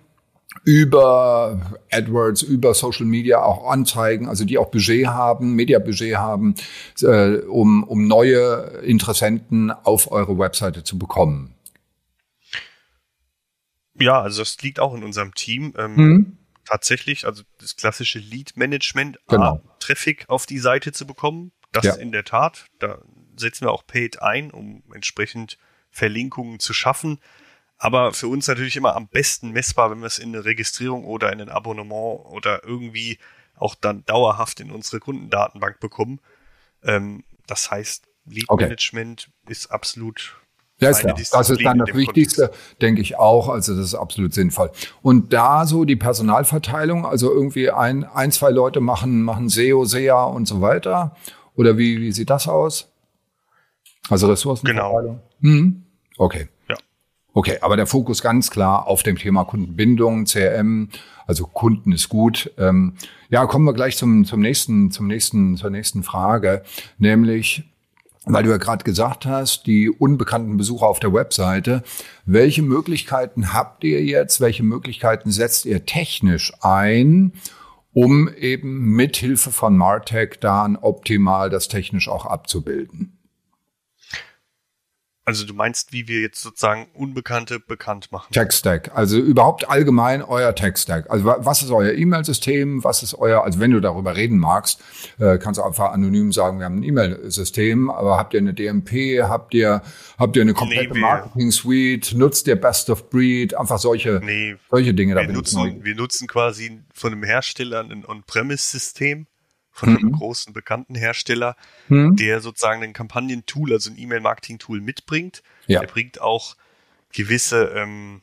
über 0.63 1.79
AdWords, 1.91 2.41
über 2.41 2.73
Social 2.73 3.05
Media 3.05 3.41
auch 3.41 3.69
Anzeigen, 3.69 4.27
also 4.27 4.45
die 4.45 4.57
auch 4.57 4.71
Budget 4.71 5.07
haben, 5.07 5.53
Mediabudget 5.53 6.17
haben, 6.17 6.55
äh, 7.01 7.37
um, 7.41 7.83
um 7.83 8.07
neue 8.07 8.81
Interessenten 8.83 9.71
auf 9.71 10.11
eure 10.11 10.37
Webseite 10.39 10.83
zu 10.83 10.97
bekommen. 10.97 11.53
Ja, 13.97 14.21
also 14.21 14.41
das 14.41 14.61
liegt 14.61 14.79
auch 14.79 14.93
in 14.93 15.03
unserem 15.03 15.33
Team. 15.33 15.73
Ähm, 15.77 15.95
Mhm. 15.95 16.37
Tatsächlich, 16.67 17.25
also 17.27 17.43
das 17.59 17.75
klassische 17.75 18.17
Lead-Management, 18.17 19.19
Genau. 19.27 19.61
Traffic 19.79 20.25
auf 20.29 20.47
die 20.47 20.57
Seite 20.57 20.91
zu 20.91 21.05
bekommen. 21.05 21.51
Das 21.71 21.85
Ja. 21.85 21.93
in 21.95 22.11
der 22.11 22.23
Tat. 22.23 22.65
Da 22.79 22.97
setzen 23.37 23.65
wir 23.65 23.71
auch 23.71 23.85
Paid 23.85 24.21
ein, 24.23 24.49
um 24.49 24.81
entsprechend 24.93 25.59
Verlinkungen 25.91 26.59
zu 26.59 26.73
schaffen. 26.73 27.19
Aber 27.77 28.13
für 28.13 28.27
uns 28.27 28.47
natürlich 28.47 28.77
immer 28.77 28.95
am 28.95 29.07
besten 29.07 29.51
messbar, 29.51 29.91
wenn 29.91 29.99
wir 29.99 30.07
es 30.07 30.19
in 30.19 30.33
eine 30.33 30.45
Registrierung 30.45 31.05
oder 31.05 31.31
in 31.33 31.41
ein 31.41 31.49
Abonnement 31.49 32.25
oder 32.25 32.63
irgendwie 32.63 33.19
auch 33.57 33.75
dann 33.75 34.05
dauerhaft 34.05 34.59
in 34.59 34.71
unsere 34.71 34.99
Kundendatenbank 34.99 35.79
bekommen. 35.79 36.19
Ähm, 36.83 37.23
das 37.47 37.71
heißt, 37.71 38.05
Lead 38.25 38.45
Okay. 38.47 38.63
Management 38.65 39.29
ist 39.47 39.71
absolut 39.71 40.35
Ja, 40.79 40.89
ist 40.89 40.99
klar. 40.99 41.13
Das 41.13 41.49
ist 41.49 41.63
dann 41.63 41.79
das 41.79 41.93
Wichtigste, 41.93 42.51
denke 42.81 43.01
ich 43.01 43.17
auch. 43.17 43.49
Also 43.49 43.75
das 43.75 43.85
ist 43.85 43.95
absolut 43.95 44.33
sinnvoll. 44.33 44.71
Und 45.01 45.31
da 45.31 45.65
so 45.65 45.85
die 45.85 45.95
Personalverteilung, 45.95 47.05
also 47.05 47.31
irgendwie 47.31 47.69
ein, 47.69 48.03
ein 48.03 48.31
zwei 48.31 48.49
Leute 48.49 48.81
machen, 48.81 49.21
machen 49.21 49.49
SEO, 49.49 49.85
SEA 49.85 50.23
und 50.23 50.47
so 50.47 50.61
weiter. 50.61 51.15
Oder 51.55 51.77
wie, 51.77 52.01
wie 52.01 52.11
sieht 52.11 52.29
das 52.29 52.47
aus? 52.47 52.91
Also 54.09 54.27
Ressourcenverteilung? 54.27 55.21
Mhm. 55.39 55.83
Okay. 56.17 56.49
Okay, 57.37 57.57
aber 57.59 57.75
der 57.75 57.85
Fokus 57.85 58.21
ganz 58.21 58.49
klar 58.49 58.87
auf 58.87 59.03
dem 59.03 59.17
Thema 59.17 59.43
Kundenbindung, 59.43 60.23
CRM, 60.23 60.87
also 61.27 61.45
Kunden 61.45 61.91
ist 61.91 62.07
gut. 62.07 62.49
Ähm, 62.57 62.93
ja, 63.29 63.45
kommen 63.45 63.65
wir 63.65 63.73
gleich 63.73 63.97
zum, 63.97 64.23
zum 64.23 64.39
nächsten, 64.39 64.89
zum 64.89 65.07
nächsten, 65.07 65.57
zur 65.57 65.69
nächsten 65.69 66.03
Frage, 66.03 66.63
nämlich, 66.97 67.65
weil 68.23 68.43
du 68.43 68.51
ja 68.51 68.57
gerade 68.57 68.85
gesagt 68.85 69.25
hast, 69.25 69.67
die 69.67 69.89
unbekannten 69.89 70.55
Besucher 70.55 70.87
auf 70.87 71.01
der 71.01 71.11
Webseite. 71.11 71.83
Welche 72.25 72.61
Möglichkeiten 72.61 73.53
habt 73.53 73.83
ihr 73.83 74.01
jetzt? 74.01 74.39
Welche 74.39 74.63
Möglichkeiten 74.63 75.29
setzt 75.29 75.65
ihr 75.65 75.85
technisch 75.85 76.53
ein, 76.61 77.33
um 77.91 78.29
eben 78.29 78.91
mit 78.95 79.17
Hilfe 79.17 79.51
von 79.51 79.75
Martech 79.75 80.37
dann 80.39 80.77
optimal 80.77 81.49
das 81.49 81.67
technisch 81.67 82.07
auch 82.07 82.25
abzubilden? 82.25 83.14
Also 85.27 85.43
du 85.45 85.55
meinst, 85.55 85.91
wie 85.91 86.07
wir 86.07 86.21
jetzt 86.21 86.39
sozusagen 86.39 86.85
Unbekannte 86.93 87.59
bekannt 87.59 88.11
machen? 88.11 88.31
Tech-Stack, 88.31 88.91
also 88.95 89.17
überhaupt 89.17 89.67
allgemein 89.67 90.21
euer 90.21 90.53
Tech-Stack. 90.53 91.09
Also 91.09 91.25
wa- 91.25 91.37
was 91.39 91.63
ist 91.63 91.71
euer 91.71 91.93
E-Mail-System? 91.93 92.83
Was 92.83 93.01
ist 93.01 93.15
euer, 93.15 93.43
also 93.43 93.59
wenn 93.59 93.71
du 93.71 93.79
darüber 93.79 94.15
reden 94.15 94.37
magst, 94.37 94.83
äh, 95.19 95.39
kannst 95.39 95.57
du 95.59 95.63
einfach 95.63 95.91
anonym 95.93 96.31
sagen, 96.31 96.59
wir 96.59 96.65
haben 96.65 96.77
ein 96.77 96.83
E-Mail-System, 96.83 97.89
aber 97.89 98.17
habt 98.19 98.35
ihr 98.35 98.39
eine 98.39 98.53
DMP, 98.53 99.23
habt 99.23 99.55
ihr, 99.55 99.81
habt 100.19 100.35
ihr 100.35 100.43
eine 100.43 100.53
komplette 100.53 100.93
wir- 100.93 101.01
Marketing-Suite, 101.01 102.13
nutzt 102.13 102.45
ihr 102.47 102.55
Best 102.55 102.91
of 102.91 103.09
Breed, 103.09 103.55
einfach 103.55 103.79
solche, 103.79 104.21
Nee, 104.23 104.55
solche 104.69 104.93
Dinge. 104.93 105.15
Da 105.15 105.21
wir 105.21 105.29
ich 105.29 105.35
nutzen, 105.35 105.83
wir 105.83 105.95
nutzen 105.95 106.27
quasi 106.27 106.81
von 106.93 107.11
einem 107.13 107.23
Hersteller 107.23 107.79
ein 107.81 108.05
On-Premise-System, 108.05 109.25
von 109.75 109.89
einem 109.89 110.13
großen 110.13 110.53
bekannten 110.53 110.95
Hersteller, 110.95 111.57
Mhm. 111.89 112.15
der 112.15 112.39
sozusagen 112.39 112.81
ein 112.81 112.93
Kampagnen-Tool, 112.93 113.73
also 113.73 113.91
ein 113.91 113.97
E-Mail-Marketing-Tool 113.97 114.79
mitbringt. 114.79 115.43
Ja. 115.67 115.81
Der 115.81 115.87
bringt 115.87 116.21
auch 116.21 116.55
gewisse, 117.11 117.73
ähm, 117.75 118.21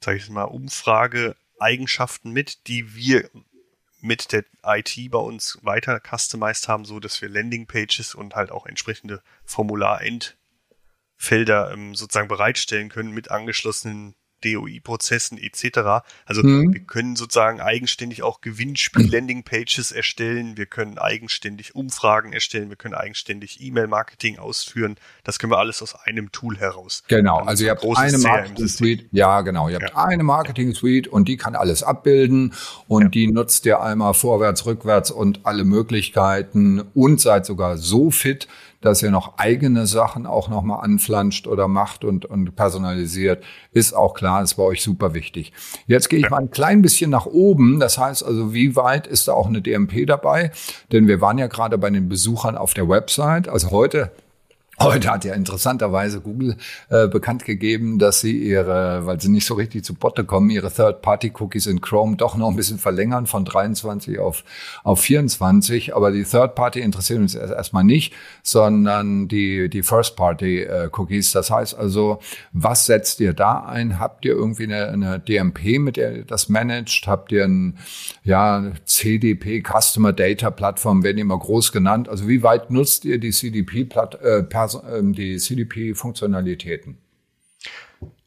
sag 0.00 0.16
ich 0.16 0.30
mal, 0.30 0.44
Umfrage-Eigenschaften 0.44 2.30
mit, 2.30 2.68
die 2.68 2.94
wir 2.94 3.28
mit 4.00 4.32
der 4.32 4.46
IT 4.64 5.10
bei 5.10 5.18
uns 5.18 5.58
weiter 5.62 6.00
customized 6.00 6.68
haben, 6.68 6.86
so 6.86 7.00
dass 7.00 7.20
wir 7.20 7.28
Landing-Pages 7.28 8.14
und 8.14 8.34
halt 8.34 8.50
auch 8.50 8.64
entsprechende 8.64 9.22
Formular-Endfelder 9.44 11.70
ähm, 11.70 11.94
sozusagen 11.94 12.28
bereitstellen 12.28 12.88
können 12.88 13.12
mit 13.12 13.30
angeschlossenen 13.30 14.14
DOI-Prozessen 14.44 15.38
etc. 15.38 16.02
Also 16.26 16.42
Mhm. 16.42 16.72
wir 16.74 16.80
können 16.80 17.16
sozusagen 17.16 17.60
eigenständig 17.60 18.22
auch 18.22 18.40
Gewinnspiel-Landing-Pages 18.40 19.92
erstellen, 19.92 20.56
wir 20.56 20.66
können 20.66 20.98
eigenständig 20.98 21.74
Umfragen 21.74 22.32
erstellen, 22.32 22.68
wir 22.68 22.76
können 22.76 22.94
eigenständig 22.94 23.60
E-Mail-Marketing 23.60 24.38
ausführen. 24.38 24.96
Das 25.24 25.38
können 25.38 25.52
wir 25.52 25.58
alles 25.58 25.82
aus 25.82 25.94
einem 25.94 26.32
Tool 26.32 26.58
heraus. 26.58 27.02
Genau, 27.08 27.38
also 27.38 27.60
so 27.60 27.64
ihr 27.64 27.72
ein 27.72 27.76
habt 27.76 27.98
eine. 27.98 28.18
Marketing-Suite. 28.18 29.06
Ja, 29.12 29.40
genau. 29.40 29.68
Ihr 29.68 29.76
habt 29.80 29.90
Ja. 29.90 30.04
eine 30.04 30.22
Marketing-Suite 30.22 31.08
und 31.08 31.28
die 31.28 31.36
kann 31.36 31.54
alles 31.54 31.82
abbilden 31.82 32.54
und 32.88 33.02
Ja. 33.02 33.08
die 33.08 33.26
nutzt 33.28 33.66
ihr 33.66 33.80
einmal 33.80 34.14
vorwärts, 34.14 34.66
rückwärts 34.66 35.10
und 35.10 35.40
alle 35.44 35.64
Möglichkeiten 35.64 36.80
und 36.94 37.20
seid 37.20 37.46
sogar 37.46 37.78
so 37.78 38.10
fit, 38.10 38.46
dass 38.84 39.02
ihr 39.02 39.10
noch 39.10 39.38
eigene 39.38 39.86
Sachen 39.86 40.26
auch 40.26 40.48
nochmal 40.50 40.84
anflanscht 40.84 41.46
oder 41.46 41.68
macht 41.68 42.04
und, 42.04 42.26
und 42.26 42.54
personalisiert. 42.54 43.42
Ist 43.72 43.96
auch 43.96 44.12
klar, 44.12 44.42
ist 44.42 44.54
bei 44.54 44.62
euch 44.62 44.82
super 44.82 45.14
wichtig. 45.14 45.52
Jetzt 45.86 46.10
gehe 46.10 46.18
ich 46.18 46.28
mal 46.28 46.36
ein 46.36 46.50
klein 46.50 46.82
bisschen 46.82 47.10
nach 47.10 47.24
oben. 47.24 47.80
Das 47.80 47.96
heißt 47.96 48.22
also, 48.22 48.52
wie 48.52 48.76
weit 48.76 49.06
ist 49.06 49.26
da 49.26 49.32
auch 49.32 49.46
eine 49.46 49.62
DMP 49.62 50.06
dabei? 50.06 50.52
Denn 50.92 51.08
wir 51.08 51.22
waren 51.22 51.38
ja 51.38 51.46
gerade 51.46 51.78
bei 51.78 51.88
den 51.88 52.10
Besuchern 52.10 52.58
auf 52.58 52.74
der 52.74 52.86
Website. 52.86 53.48
Also 53.48 53.70
heute 53.70 54.12
Heute 54.80 55.10
hat 55.10 55.24
ja 55.24 55.34
interessanterweise 55.34 56.20
Google 56.20 56.56
äh, 56.90 57.06
bekannt 57.08 57.44
gegeben, 57.44 57.98
dass 58.00 58.20
sie 58.20 58.36
ihre, 58.38 59.06
weil 59.06 59.20
sie 59.20 59.28
nicht 59.28 59.46
so 59.46 59.54
richtig 59.54 59.84
zu 59.84 59.94
Potte 59.94 60.24
kommen, 60.24 60.50
ihre 60.50 60.70
Third-Party-Cookies 60.72 61.66
in 61.66 61.80
Chrome 61.80 62.16
doch 62.16 62.36
noch 62.36 62.48
ein 62.50 62.56
bisschen 62.56 62.78
verlängern 62.78 63.26
von 63.26 63.44
23 63.44 64.18
auf, 64.18 64.42
auf 64.82 65.00
24. 65.00 65.94
Aber 65.94 66.10
die 66.10 66.24
Third-Party 66.24 66.80
interessieren 66.80 67.22
uns 67.22 67.34
erst- 67.34 67.52
erstmal 67.54 67.84
nicht, 67.84 68.14
sondern 68.42 69.28
die, 69.28 69.68
die 69.70 69.82
First-Party-Cookies. 69.82 71.32
Das 71.32 71.50
heißt 71.50 71.76
also, 71.78 72.18
was 72.52 72.86
setzt 72.86 73.20
ihr 73.20 73.32
da 73.32 73.60
ein? 73.64 73.98
Habt 73.98 74.24
ihr 74.24 74.32
irgendwie 74.32 74.64
eine, 74.64 74.88
eine 74.88 75.20
DMP, 75.20 75.78
mit 75.78 75.96
der 75.96 76.16
ihr 76.16 76.24
das 76.24 76.48
managt? 76.48 77.06
Habt 77.06 77.32
ihr 77.32 77.44
ein, 77.44 77.78
ja, 78.22 78.72
CDP, 78.84 79.62
Customer 79.62 80.12
Data 80.12 80.50
Plattform, 80.50 81.02
werden 81.04 81.18
immer 81.18 81.38
groß 81.38 81.72
genannt. 81.72 82.08
Also 82.08 82.28
wie 82.28 82.42
weit 82.42 82.70
nutzt 82.70 83.04
ihr 83.04 83.18
die 83.18 83.30
CDP-Platt, 83.30 84.20
äh, 84.22 84.42
die 84.68 85.38
CDP-Funktionalitäten? 85.38 86.98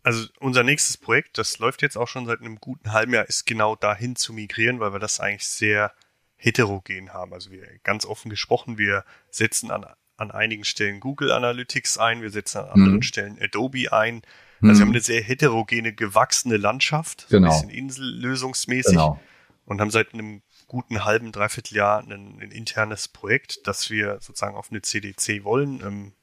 Also 0.04 0.26
unser 0.40 0.64
nächstes 0.64 0.98
Projekt, 0.98 1.38
das 1.38 1.60
läuft 1.60 1.82
jetzt 1.82 1.98
auch 1.98 2.08
schon 2.08 2.26
seit 2.26 2.40
einem 2.40 2.60
guten 2.60 2.94
halben 2.94 3.14
Jahr, 3.14 3.28
ist 3.28 3.46
genau 3.46 3.76
dahin 3.76 4.16
zu 4.16 4.32
migrieren, 4.34 4.80
weil 4.80 4.94
wir 4.94 5.00
das 5.00 5.20
eigentlich 5.20 5.48
sehr 5.48 5.92
heterogen 6.38 7.14
haben. 7.14 7.34
Also 7.34 7.52
wir 7.52 7.64
ganz 7.84 8.06
offen 8.06 8.30
gesprochen, 8.30 8.78
wir 8.78 9.04
setzen 9.30 9.70
an, 9.70 9.86
an 10.16 10.32
einigen 10.32 10.64
Stellen 10.64 11.00
Google 11.00 11.32
Analytics 11.32 11.98
ein, 11.98 12.22
wir 12.22 12.30
setzen 12.30 12.60
an 12.60 12.70
anderen 12.70 12.94
Mhm. 12.96 13.02
Stellen 13.02 13.38
Adobe 13.42 13.92
ein. 13.92 14.22
Also 14.62 14.74
Mhm. 14.74 14.78
wir 14.78 14.82
haben 14.82 14.90
eine 14.90 15.02
sehr 15.02 15.22
heterogene, 15.22 15.94
gewachsene 15.94 16.58
Landschaft, 16.58 17.22
so 17.30 17.38
Genau. 17.38 17.50
ein 17.50 17.68
bisschen 17.68 17.70
insellösungsmäßig 17.70 18.94
Genau. 18.94 19.20
und 19.66 19.82
haben 19.82 19.92
seit 19.92 20.14
einem 20.14 20.42
guten 20.68 21.04
halben, 21.06 21.32
dreiviertel 21.32 21.76
Jahr 21.76 22.00
ein, 22.02 22.40
ein 22.42 22.52
internes 22.52 23.08
Projekt, 23.10 23.68
das 23.68 23.90
wir 23.90 24.20
sozusagen 24.22 24.56
auf 24.56 24.70
eine 24.72 24.82
CDC 24.82 25.44
wollen, 25.44 25.82
ähm, 25.86 26.14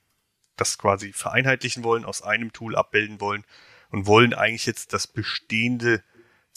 das 0.57 0.79
quasi 0.79 1.13
vereinheitlichen 1.13 1.85
wollen, 1.85 2.05
aus 2.05 2.23
einem 2.23 2.53
Tool 2.53 2.77
abbilden 2.77 3.21
wollen 3.21 3.45
und 3.91 4.07
wollen 4.07 4.35
eigentlich 4.35 4.67
jetzt 4.67 4.93
das 4.93 5.07
bestehende 5.07 6.03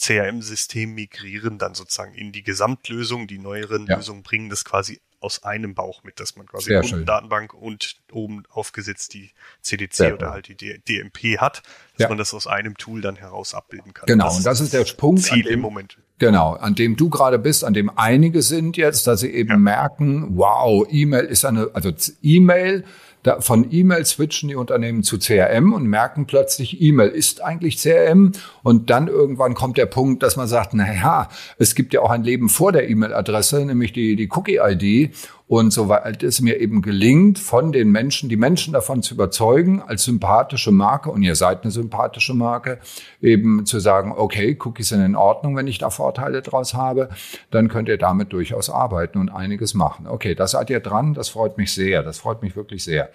CRM-System 0.00 0.94
migrieren, 0.94 1.58
dann 1.58 1.74
sozusagen 1.74 2.14
in 2.14 2.32
die 2.32 2.42
Gesamtlösung. 2.42 3.26
Die 3.26 3.38
neueren 3.38 3.86
Ja. 3.86 3.96
Lösungen 3.96 4.22
bringen 4.22 4.48
das 4.48 4.64
quasi 4.64 5.00
aus 5.20 5.42
einem 5.42 5.74
Bauch 5.74 6.04
mit, 6.04 6.20
dass 6.20 6.36
man 6.36 6.46
quasi 6.46 6.66
Sehr 6.66 6.84
schön. 6.84 7.04
Datenbank 7.04 7.52
und 7.52 7.96
oben 8.12 8.44
aufgesetzt 8.50 9.14
die 9.14 9.32
CDC 9.62 9.92
Sehr 9.96 10.14
oder 10.14 10.30
halt 10.30 10.46
die 10.48 10.78
DMP 10.78 11.38
hat, 11.38 11.62
dass 11.94 12.02
Ja. 12.04 12.08
man 12.08 12.18
das 12.18 12.32
aus 12.32 12.46
einem 12.46 12.76
Tool 12.76 13.00
dann 13.00 13.16
heraus 13.16 13.52
abbilden 13.52 13.92
kann. 13.92 14.06
Genau, 14.06 14.32
und 14.32 14.46
das 14.46 14.60
ist 14.60 14.72
der 14.72 14.84
Punkt, 14.84 15.22
Ziel 15.22 15.42
dem- 15.42 15.54
im 15.54 15.60
Moment. 15.60 15.98
Genau, 16.20 16.52
an 16.54 16.76
dem 16.76 16.96
du 16.96 17.10
gerade 17.10 17.40
bist, 17.40 17.64
an 17.64 17.74
dem 17.74 17.90
einige 17.98 18.42
sind 18.42 18.76
jetzt, 18.76 19.08
dass 19.08 19.18
sie 19.20 19.30
eben 19.32 19.50
Ja. 19.50 19.56
merken, 19.56 20.36
wow, 20.38 20.86
E-Mail 20.88 21.24
ist 21.24 21.44
eine, 21.44 21.70
also 21.74 21.92
E-Mail, 22.22 22.84
da, 23.28 23.40
von 23.40 23.70
E-Mail 23.70 24.04
switchen 24.06 24.48
die 24.48 24.54
Unternehmen 24.54 25.02
zu 25.02 25.18
CRM 25.18 25.72
und 25.72 25.86
merken 25.86 26.26
plötzlich, 26.26 26.80
E-Mail 26.80 27.10
ist 27.10 27.42
eigentlich 27.42 27.76
CRM 27.76 28.32
und 28.62 28.90
dann 28.90 29.06
irgendwann 29.06 29.54
kommt 29.54 29.76
der 29.76 29.86
Punkt, 29.86 30.22
dass 30.22 30.36
man 30.36 30.48
sagt, 30.48 30.72
na 30.72 30.92
ja, 30.92 31.28
es 31.58 31.74
gibt 31.74 31.92
ja 31.92 32.00
auch 32.00 32.10
ein 32.10 32.24
Leben 32.24 32.48
vor 32.48 32.72
der 32.72 32.88
E-Mail-Adresse, 32.88 33.64
nämlich 33.66 33.92
die, 33.92 34.16
die 34.16 34.28
Cookie-ID 34.30 35.14
und 35.48 35.72
soweit 35.72 36.22
es 36.22 36.42
mir 36.42 36.60
eben 36.60 36.82
gelingt, 36.82 37.38
von 37.38 37.72
den 37.72 37.90
Menschen, 37.90 38.28
die 38.28 38.36
Menschen 38.36 38.74
davon 38.74 39.02
zu 39.02 39.14
überzeugen, 39.14 39.82
als 39.82 40.04
sympathische 40.04 40.70
Marke, 40.70 41.10
und 41.10 41.22
ihr 41.22 41.34
seid 41.34 41.62
eine 41.62 41.70
sympathische 41.70 42.34
Marke, 42.34 42.78
eben 43.22 43.64
zu 43.64 43.80
sagen, 43.80 44.12
okay, 44.14 44.56
Cookies 44.62 44.90
sind 44.90 45.02
in 45.02 45.16
Ordnung, 45.16 45.56
wenn 45.56 45.66
ich 45.66 45.78
da 45.78 45.88
Vorteile 45.88 46.42
draus 46.42 46.74
habe, 46.74 47.08
dann 47.50 47.68
könnt 47.68 47.88
ihr 47.88 47.96
damit 47.96 48.32
durchaus 48.34 48.68
arbeiten 48.68 49.18
und 49.18 49.30
einiges 49.30 49.72
machen. 49.72 50.06
Okay, 50.06 50.34
das 50.34 50.50
seid 50.50 50.68
ihr 50.68 50.80
dran, 50.80 51.14
das 51.14 51.30
freut 51.30 51.56
mich 51.56 51.72
sehr, 51.72 52.02
das 52.02 52.18
freut 52.18 52.42
mich 52.42 52.54
wirklich 52.54 52.84
sehr. 52.84 53.08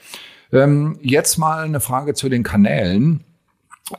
Ähm, 0.51 0.97
jetzt 1.01 1.37
mal 1.37 1.63
eine 1.63 1.79
Frage 1.79 2.15
zu 2.15 2.29
den 2.29 2.41
Kanälen. 2.41 3.23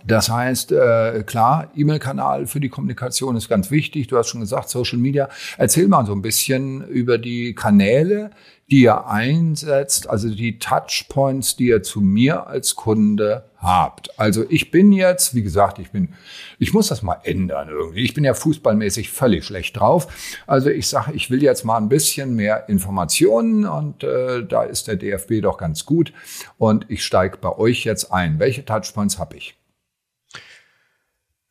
Das 0.06 0.30
heißt, 0.30 0.72
äh, 0.72 1.24
klar, 1.26 1.70
E-Mail-Kanal 1.76 2.46
für 2.46 2.58
die 2.58 2.70
Kommunikation 2.70 3.36
ist 3.36 3.50
ganz 3.50 3.70
wichtig. 3.70 4.06
Du 4.06 4.16
hast 4.16 4.28
schon 4.28 4.40
gesagt, 4.40 4.70
Social 4.70 4.98
Media. 4.98 5.28
Erzähl 5.58 5.88
mal 5.88 6.06
so 6.06 6.12
ein 6.12 6.22
bisschen 6.22 6.82
über 6.88 7.18
die 7.18 7.54
Kanäle, 7.54 8.30
die 8.70 8.80
ihr 8.80 9.06
einsetzt, 9.06 10.08
also 10.08 10.30
die 10.30 10.58
Touchpoints, 10.58 11.56
die 11.56 11.66
ihr 11.66 11.82
zu 11.82 12.00
mir 12.00 12.46
als 12.46 12.76
Kunde 12.76 13.50
habt. 13.58 14.18
Also 14.18 14.46
ich 14.48 14.70
bin 14.70 14.90
jetzt, 14.90 15.34
wie 15.34 15.42
gesagt, 15.42 15.78
ich 15.78 15.90
bin, 15.90 16.14
ich 16.58 16.72
muss 16.72 16.88
das 16.88 17.02
mal 17.02 17.18
ändern 17.22 17.68
irgendwie. 17.68 18.04
Ich 18.04 18.14
bin 18.14 18.24
ja 18.24 18.32
fußballmäßig 18.32 19.10
völlig 19.10 19.44
schlecht 19.44 19.78
drauf. 19.78 20.42
Also 20.46 20.70
ich 20.70 20.88
sage, 20.88 21.12
ich 21.12 21.30
will 21.30 21.42
jetzt 21.42 21.64
mal 21.64 21.76
ein 21.76 21.90
bisschen 21.90 22.34
mehr 22.34 22.70
Informationen 22.70 23.66
und 23.66 24.02
äh, 24.02 24.46
da 24.46 24.62
ist 24.62 24.88
der 24.88 24.96
DFB 24.96 25.42
doch 25.42 25.58
ganz 25.58 25.84
gut. 25.84 26.14
Und 26.56 26.86
ich 26.88 27.04
steige 27.04 27.36
bei 27.36 27.54
euch 27.58 27.84
jetzt 27.84 28.10
ein. 28.12 28.38
Welche 28.38 28.64
Touchpoints 28.64 29.18
habe 29.18 29.36
ich? 29.36 29.58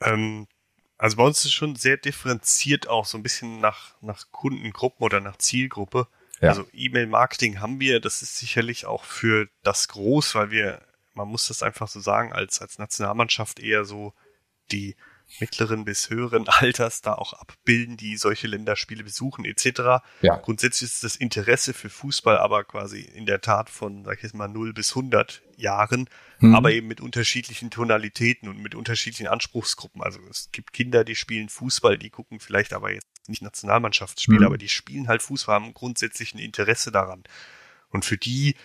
Ähm, 0.03 0.47
also 0.97 1.17
bei 1.17 1.23
uns 1.23 1.39
ist 1.39 1.45
es 1.45 1.53
schon 1.53 1.75
sehr 1.75 1.97
differenziert 1.97 2.87
auch 2.87 3.05
so 3.05 3.17
ein 3.17 3.23
bisschen 3.23 3.59
nach, 3.59 3.95
nach 4.01 4.31
Kundengruppen 4.31 5.03
oder 5.03 5.19
nach 5.19 5.37
Zielgruppe. 5.37 6.07
Ja. 6.39 6.49
Also 6.49 6.67
E-Mail-Marketing 6.73 7.59
haben 7.59 7.79
wir, 7.79 7.99
das 7.99 8.21
ist 8.21 8.37
sicherlich 8.37 8.85
auch 8.85 9.03
für 9.03 9.49
das 9.63 9.87
groß, 9.87 10.35
weil 10.35 10.51
wir, 10.51 10.81
man 11.13 11.27
muss 11.27 11.47
das 11.47 11.63
einfach 11.63 11.87
so 11.87 11.99
sagen, 11.99 12.33
als, 12.33 12.61
als 12.61 12.79
Nationalmannschaft 12.79 13.59
eher 13.59 13.85
so 13.85 14.13
die 14.71 14.95
mittleren 15.39 15.85
bis 15.85 16.09
höheren 16.09 16.47
Alters 16.47 17.01
da 17.01 17.13
auch 17.13 17.33
abbilden, 17.33 17.97
die 17.97 18.17
solche 18.17 18.47
Länderspiele 18.47 19.03
besuchen 19.03 19.45
etc. 19.45 20.03
Ja. 20.21 20.35
Grundsätzlich 20.37 20.91
ist 20.91 21.03
das 21.03 21.15
Interesse 21.15 21.73
für 21.73 21.89
Fußball 21.89 22.37
aber 22.37 22.63
quasi 22.63 23.01
in 23.01 23.25
der 23.25 23.41
Tat 23.41 23.69
von, 23.69 24.03
sag 24.05 24.17
ich 24.17 24.23
jetzt 24.23 24.35
mal, 24.35 24.47
0 24.47 24.73
bis 24.73 24.91
100 24.95 25.41
Jahren, 25.57 26.09
Mhm. 26.39 26.55
aber 26.55 26.71
eben 26.73 26.87
mit 26.87 26.99
unterschiedlichen 26.99 27.69
Tonalitäten 27.71 28.49
und 28.49 28.57
mit 28.59 28.75
unterschiedlichen 28.75 29.27
Anspruchsgruppen. 29.27 30.01
Also 30.01 30.19
es 30.29 30.49
gibt 30.51 30.73
Kinder, 30.73 31.03
die 31.05 31.15
spielen 31.15 31.47
Fußball, 31.47 31.97
die 31.97 32.09
gucken 32.09 32.39
vielleicht 32.41 32.73
aber 32.73 32.91
jetzt 32.91 33.07
nicht 33.27 33.41
Nationalmannschaftsspiele, 33.41 34.39
Mhm. 34.41 34.45
aber 34.47 34.57
die 34.57 34.67
spielen 34.67 35.07
halt 35.07 35.21
Fußball, 35.21 35.55
haben 35.55 35.73
grundsätzlich 35.73 36.33
ein 36.33 36.39
Interesse 36.39 36.91
daran. 36.91 37.23
Und 37.89 38.03
für 38.03 38.17
die 38.17 38.55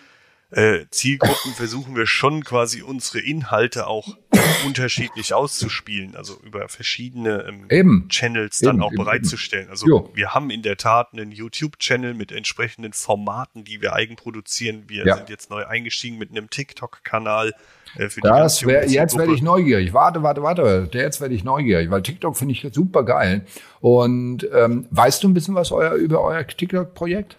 äh, 0.51 0.85
Zielgruppen 0.89 1.53
versuchen 1.53 1.95
wir 1.95 2.07
schon 2.07 2.43
quasi 2.43 2.81
unsere 2.81 3.19
Inhalte 3.19 3.85
auch 3.87 4.17
unterschiedlich 4.65 5.33
auszuspielen, 5.33 6.15
also 6.15 6.39
über 6.43 6.67
verschiedene 6.69 7.45
ähm, 7.47 7.65
Eben. 7.69 8.09
Channels 8.09 8.59
dann 8.59 8.77
Eben, 8.77 8.83
auch 8.83 8.91
eben, 8.91 8.97
bereitzustellen. 9.03 9.69
Also 9.69 9.85
Jo. 9.87 10.09
wir 10.15 10.33
haben 10.33 10.49
in 10.49 10.61
der 10.63 10.77
Tat 10.77 11.09
einen 11.13 11.31
YouTube-Channel 11.31 12.13
mit 12.15 12.31
entsprechenden 12.31 12.93
Formaten, 12.93 13.63
die 13.63 13.81
wir 13.81 13.93
eigenproduzieren. 13.93 14.85
Wir 14.87 15.05
Ja. 15.05 15.17
sind 15.17 15.29
jetzt 15.29 15.49
neu 15.51 15.65
eingestiegen 15.65 16.17
mit 16.17 16.31
einem 16.31 16.49
TikTok-Kanal 16.49 17.53
äh, 17.97 18.09
für 18.09 18.21
die 18.21 18.27
Das 18.27 18.65
wär, 18.65 18.87
jetzt 18.89 19.17
werde 19.17 19.33
ich 19.33 19.41
neugierig. 19.43 19.93
Warte, 19.93 20.23
warte, 20.23 20.41
warte. 20.41 20.89
Jetzt 20.93 21.21
werde 21.21 21.35
ich 21.35 21.43
neugierig, 21.43 21.91
weil 21.91 22.01
TikTok 22.01 22.35
finde 22.35 22.53
ich 22.53 22.67
super 22.71 23.03
geil. 23.03 23.45
Und 23.81 24.47
ähm, 24.53 24.87
weißt 24.89 25.23
du 25.23 25.29
ein 25.29 25.33
bisschen 25.33 25.53
was 25.55 25.71
euer, 25.71 25.93
über 25.93 26.21
euer 26.21 26.45
TikTok-Projekt? 26.45 27.37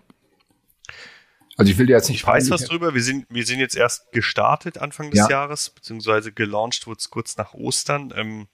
Also 1.61 1.73
ich 1.73 1.79
will 1.79 1.87
dir 1.87 1.93
jetzt 1.97 2.09
nicht 2.09 2.21
Ich 2.21 2.27
weiß 2.27 2.49
was 2.51 2.65
drüber. 2.65 2.95
Wir 2.95 3.03
sind, 3.03 3.27
wir 3.29 3.45
sind 3.45 3.61
jetzt 3.61 3.77
erst 3.77 4.13
gestartet 4.13 4.79
Anfang 4.79 5.11
des 5.11 5.19
Ja. 5.19 5.29
Jahres, 5.29 5.69
beziehungsweise 5.69 6.33
gelauncht 6.33 6.87
wurde 6.87 6.99
es 7.01 7.11
kurz 7.11 7.37
nach 7.37 7.53
Ostern. 7.53 8.15
Ähm, 8.17 8.49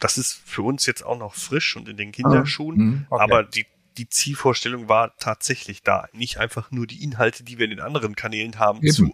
das 0.00 0.18
ist 0.18 0.32
für 0.32 0.62
uns 0.62 0.86
jetzt 0.86 1.04
auch 1.04 1.16
noch 1.16 1.34
frisch 1.34 1.76
und 1.76 1.88
in 1.88 1.96
den 1.96 2.10
Kinderschuhen. 2.10 2.76
Mhm, 2.76 3.06
okay. 3.10 3.22
Aber 3.22 3.44
die, 3.44 3.64
die 3.96 4.08
Zielvorstellung 4.08 4.88
war 4.88 5.16
tatsächlich 5.18 5.84
da. 5.84 6.08
Nicht 6.12 6.38
einfach 6.38 6.72
nur 6.72 6.88
die 6.88 7.04
Inhalte, 7.04 7.44
die 7.44 7.58
wir 7.58 7.66
in 7.66 7.70
den 7.70 7.80
anderen 7.80 8.16
Kanälen 8.16 8.58
haben, 8.58 8.80
Eben. 8.82 8.92
zu 8.92 9.10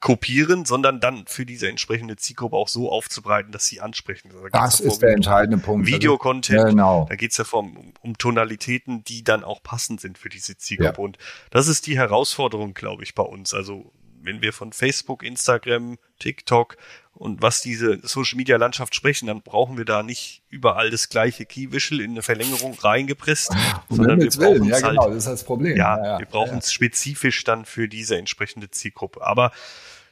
kopieren, 0.00 0.64
sondern 0.64 1.00
dann 1.00 1.26
für 1.26 1.46
diese 1.46 1.68
entsprechende 1.68 2.16
Zielgruppe 2.16 2.56
auch 2.56 2.68
so 2.68 2.92
aufzubereiten, 2.92 3.52
dass 3.52 3.66
sie 3.66 3.80
ansprechen. 3.80 4.30
Also 4.32 4.48
da 4.48 4.64
Das 4.64 4.80
ist 4.80 5.00
der 5.00 5.10
um 5.10 5.16
entscheidende 5.16 5.58
Punkt. 5.58 5.86
Videocontent. 5.86 6.70
Genau. 6.70 7.06
Da 7.08 7.16
geht's 7.16 7.38
ja 7.38 7.44
vom, 7.44 7.76
um, 7.76 7.92
um 8.00 8.18
Tonalitäten, 8.18 9.02
die 9.04 9.24
dann 9.24 9.44
auch 9.44 9.62
passend 9.62 10.00
sind 10.00 10.18
für 10.18 10.28
diese 10.28 10.58
Zielgruppe. 10.58 11.00
Ja. 11.00 11.04
Und 11.04 11.18
das 11.50 11.68
ist 11.68 11.86
die 11.86 11.96
Herausforderung, 11.96 12.74
glaube 12.74 13.02
ich, 13.02 13.14
bei 13.14 13.22
uns. 13.22 13.54
Also 13.54 13.92
wenn 14.20 14.42
wir 14.42 14.52
von 14.52 14.72
Facebook, 14.72 15.22
Instagram, 15.22 15.98
TikTok 16.18 16.76
und 17.14 17.42
was 17.42 17.60
diese 17.62 18.00
Social 18.02 18.36
Media 18.36 18.56
Landschaft 18.56 18.94
sprechen, 18.94 19.26
dann 19.28 19.40
brauchen 19.42 19.78
wir 19.78 19.84
da 19.84 20.02
nicht 20.02 20.42
überall 20.48 20.90
das 20.90 21.08
gleiche 21.08 21.46
Key 21.46 21.70
Visual 21.72 22.00
in 22.00 22.12
eine 22.12 22.22
Verlängerung 22.22 22.74
reingepresst, 22.74 23.54
Um 23.88 23.96
sondern 23.96 24.20
wir 24.20 24.30
brauchen 24.30 24.64
Ja, 24.64 24.74
halt 24.82 24.84
genau, 24.96 25.08
das 25.08 25.18
ist 25.18 25.26
das 25.26 25.44
Problem. 25.44 25.76
ja, 25.76 26.18
wir 26.18 26.26
brauchen 26.26 26.52
ja. 26.54 26.58
es 26.58 26.72
spezifisch 26.72 27.44
dann 27.44 27.64
für 27.64 27.88
diese 27.88 28.16
entsprechende 28.16 28.70
Zielgruppe. 28.70 29.24
Aber 29.24 29.52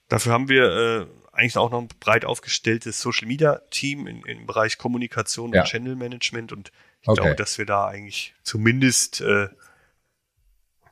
dafür 0.09 0.33
haben 0.33 0.49
wir 0.49 0.65
äh, 0.65 1.07
eigentlich 1.33 1.57
auch 1.57 1.71
noch 1.71 1.81
ein 1.81 1.89
breit 1.99 2.25
aufgestelltes 2.25 3.01
Social 3.01 3.27
Media 3.27 3.61
Team 3.71 4.07
in, 4.07 4.23
im 4.23 4.47
Bereich 4.47 4.79
Kommunikation 4.79 5.53
Ja. 5.53 5.63
und 5.63 5.67
Channel 5.67 5.97
Management 5.97 6.53
und 6.53 6.71
ich 7.01 7.09
Okay. 7.09 7.21
glaube, 7.21 7.35
dass 7.35 7.59
wir 7.59 7.67
da 7.67 7.87
eigentlich 7.89 8.33
zumindest 8.45 9.23
äh, 9.23 9.25
einen 9.25 9.49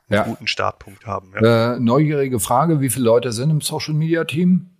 Ja. 0.09 0.23
guten 0.23 0.47
Startpunkt 0.47 1.05
haben. 1.05 1.31
Ja. 1.41 1.75
Äh, 1.75 1.79
neugierige 1.79 2.41
Frage, 2.41 2.81
wie 2.81 2.89
viele 2.89 3.05
Leute 3.05 3.31
sind 3.31 3.49
im 3.49 3.61
Social 3.61 3.93
Media 3.93 4.25
Team? 4.25 4.70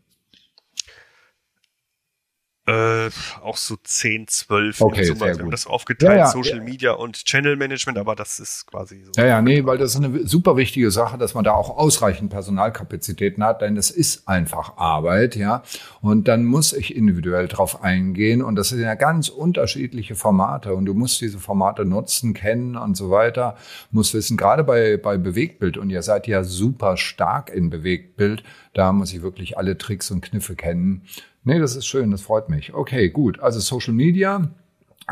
Äh, 2.72 3.10
auch 3.44 3.58
so 3.58 3.76
10, 3.82 4.28
12 4.28 4.82
Okay, 4.82 5.02
in 5.02 5.06
Summe. 5.08 5.20
wir 5.20 5.40
haben 5.40 5.52
das 5.52 5.68
aufgeteilt, 5.68 6.12
Ja, 6.12 6.18
ja. 6.18 6.28
Social 6.28 6.62
Media 6.62 6.94
und 6.94 7.26
Channel 7.26 7.56
Management, 7.56 7.98
aber 7.98 8.16
das 8.16 8.40
ist 8.40 8.66
quasi 8.68 9.04
so. 9.04 9.12
Ja, 9.18 9.28
ja, 9.28 9.42
nee, 9.42 9.66
weil 9.66 9.78
das 9.78 9.96
ist 9.96 10.04
eine 10.04 10.26
super 10.26 10.56
wichtige 10.58 10.92
Sache, 10.92 11.18
dass 11.18 11.34
man 11.34 11.44
da 11.44 11.54
auch 11.54 11.78
ausreichend 11.78 12.30
Personalkapazitäten 12.30 13.44
hat, 13.44 13.62
denn 13.62 13.76
es 13.78 13.92
ist 13.92 14.28
einfach 14.28 14.78
Arbeit, 14.78 15.36
ja. 15.36 15.64
Und 16.02 16.28
dann 16.28 16.46
muss 16.46 16.74
ich 16.74 16.96
individuell 16.96 17.48
drauf 17.48 17.84
eingehen 17.84 18.42
und 18.42 18.56
das 18.56 18.70
sind 18.70 18.82
ja 18.82 18.96
ganz 18.96 19.30
unterschiedliche 19.30 20.16
Formate 20.16 20.74
und 20.74 20.86
du 20.86 20.94
musst 20.94 21.20
diese 21.22 21.40
Formate 21.40 21.86
nutzen, 21.86 22.34
kennen 22.34 22.76
und 22.76 22.96
so 22.96 23.12
weiter, 23.12 23.58
musst 23.92 24.14
wissen, 24.14 24.38
gerade 24.38 24.64
bei, 24.64 24.98
bei 24.98 25.18
Bewegtbild 25.18 25.78
und 25.78 25.90
ihr 25.90 26.04
seid 26.04 26.28
ja 26.28 26.44
super 26.44 26.98
stark 26.98 27.50
in 27.50 27.70
Bewegtbild, 27.70 28.44
da 28.74 28.94
muss 28.94 29.12
ich 29.14 29.22
wirklich 29.22 29.58
alle 29.58 29.78
Tricks 29.78 30.12
und 30.12 30.22
Kniffe 30.22 30.56
kennen. 30.56 31.04
Nee, 31.44 31.60
das 31.60 31.76
ist 31.76 31.88
schön, 31.88 32.12
das 32.12 32.22
freut 32.22 32.50
mich. 32.50 32.74
Okay, 32.74 33.10
gut. 33.10 33.40
Also 33.40 33.60
Social 33.60 33.94
Media, 33.94 34.50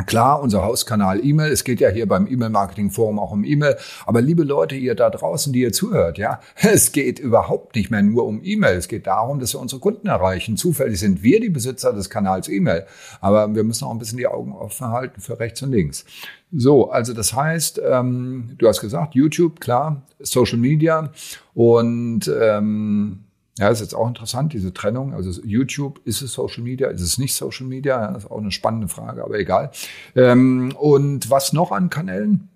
Klar, 0.06 0.42
unser 0.42 0.64
Hauskanal 0.64 1.24
E-Mail. 1.26 1.52
Es 1.52 1.64
geht 1.64 1.82
ja 1.82 1.90
hier 1.90 2.08
beim 2.08 2.28
E-Mail-Marketing-Forum 2.28 3.20
auch 3.20 3.32
um 3.32 3.44
E-Mail. 3.44 3.76
Aber 4.06 4.22
liebe 4.22 4.44
Leute, 4.44 4.76
ihr 4.76 4.96
da 4.96 5.10
draußen, 5.10 5.52
die 5.52 5.62
ihr 5.62 5.74
zuhört, 5.74 6.18
ja, 6.18 6.40
es 6.56 6.92
geht 6.92 7.20
überhaupt 7.20 7.76
nicht 7.76 7.92
mehr 7.92 8.02
nur 8.02 8.26
um 8.26 8.42
E-Mail. 8.44 8.78
Es 8.78 8.88
geht 8.88 9.08
darum, 9.08 9.40
dass 9.40 9.54
wir 9.54 9.60
unsere 9.60 9.82
Kunden 9.82 10.08
erreichen. 10.08 10.58
Zufällig 10.58 11.00
sind 11.00 11.22
wir 11.24 11.42
die 11.42 11.50
Besitzer 11.50 11.92
des 11.92 12.10
Kanals 12.10 12.48
E-Mail. 12.48 12.86
Aber 13.20 13.54
wir 13.54 13.64
müssen 13.64 13.86
auch 13.86 13.92
ein 13.92 14.00
bisschen 14.00 14.18
die 14.18 14.28
Augen 14.28 14.54
offen 14.54 14.88
halten 14.88 15.20
für 15.20 15.40
rechts 15.40 15.62
und 15.64 15.72
links. 15.72 16.06
So, 16.52 16.90
also 16.90 17.14
das 17.14 17.34
heißt, 17.34 17.82
ähm, 17.84 18.56
du 18.58 18.68
hast 18.68 18.82
gesagt, 18.82 19.16
YouTube, 19.16 19.60
klar, 19.60 20.04
Social 20.20 20.58
Media 20.58 21.12
und 21.54 22.32
ähm, 22.42 23.26
ja, 23.60 23.68
ist 23.70 23.82
jetzt 23.82 23.94
auch 23.94 24.08
interessant, 24.08 24.54
diese 24.54 24.74
Trennung. 24.74 25.14
Also 25.14 25.42
YouTube, 25.44 26.00
ist 26.06 26.22
es 26.22 26.32
Social 26.34 26.64
Media, 26.64 26.88
ist 26.88 27.02
es 27.02 27.18
nicht 27.18 27.36
Social 27.36 27.68
Media? 27.68 28.02
Ja, 28.02 28.12
das 28.14 28.24
ist 28.24 28.32
auch 28.32 28.38
eine 28.40 28.52
spannende 28.52 28.88
Frage, 28.88 29.24
aber 29.24 29.38
egal. 29.38 29.72
Ähm, 30.16 30.74
und 30.78 31.30
was 31.30 31.52
noch 31.52 31.72
an 31.74 31.90
Kanälen? 31.90 32.48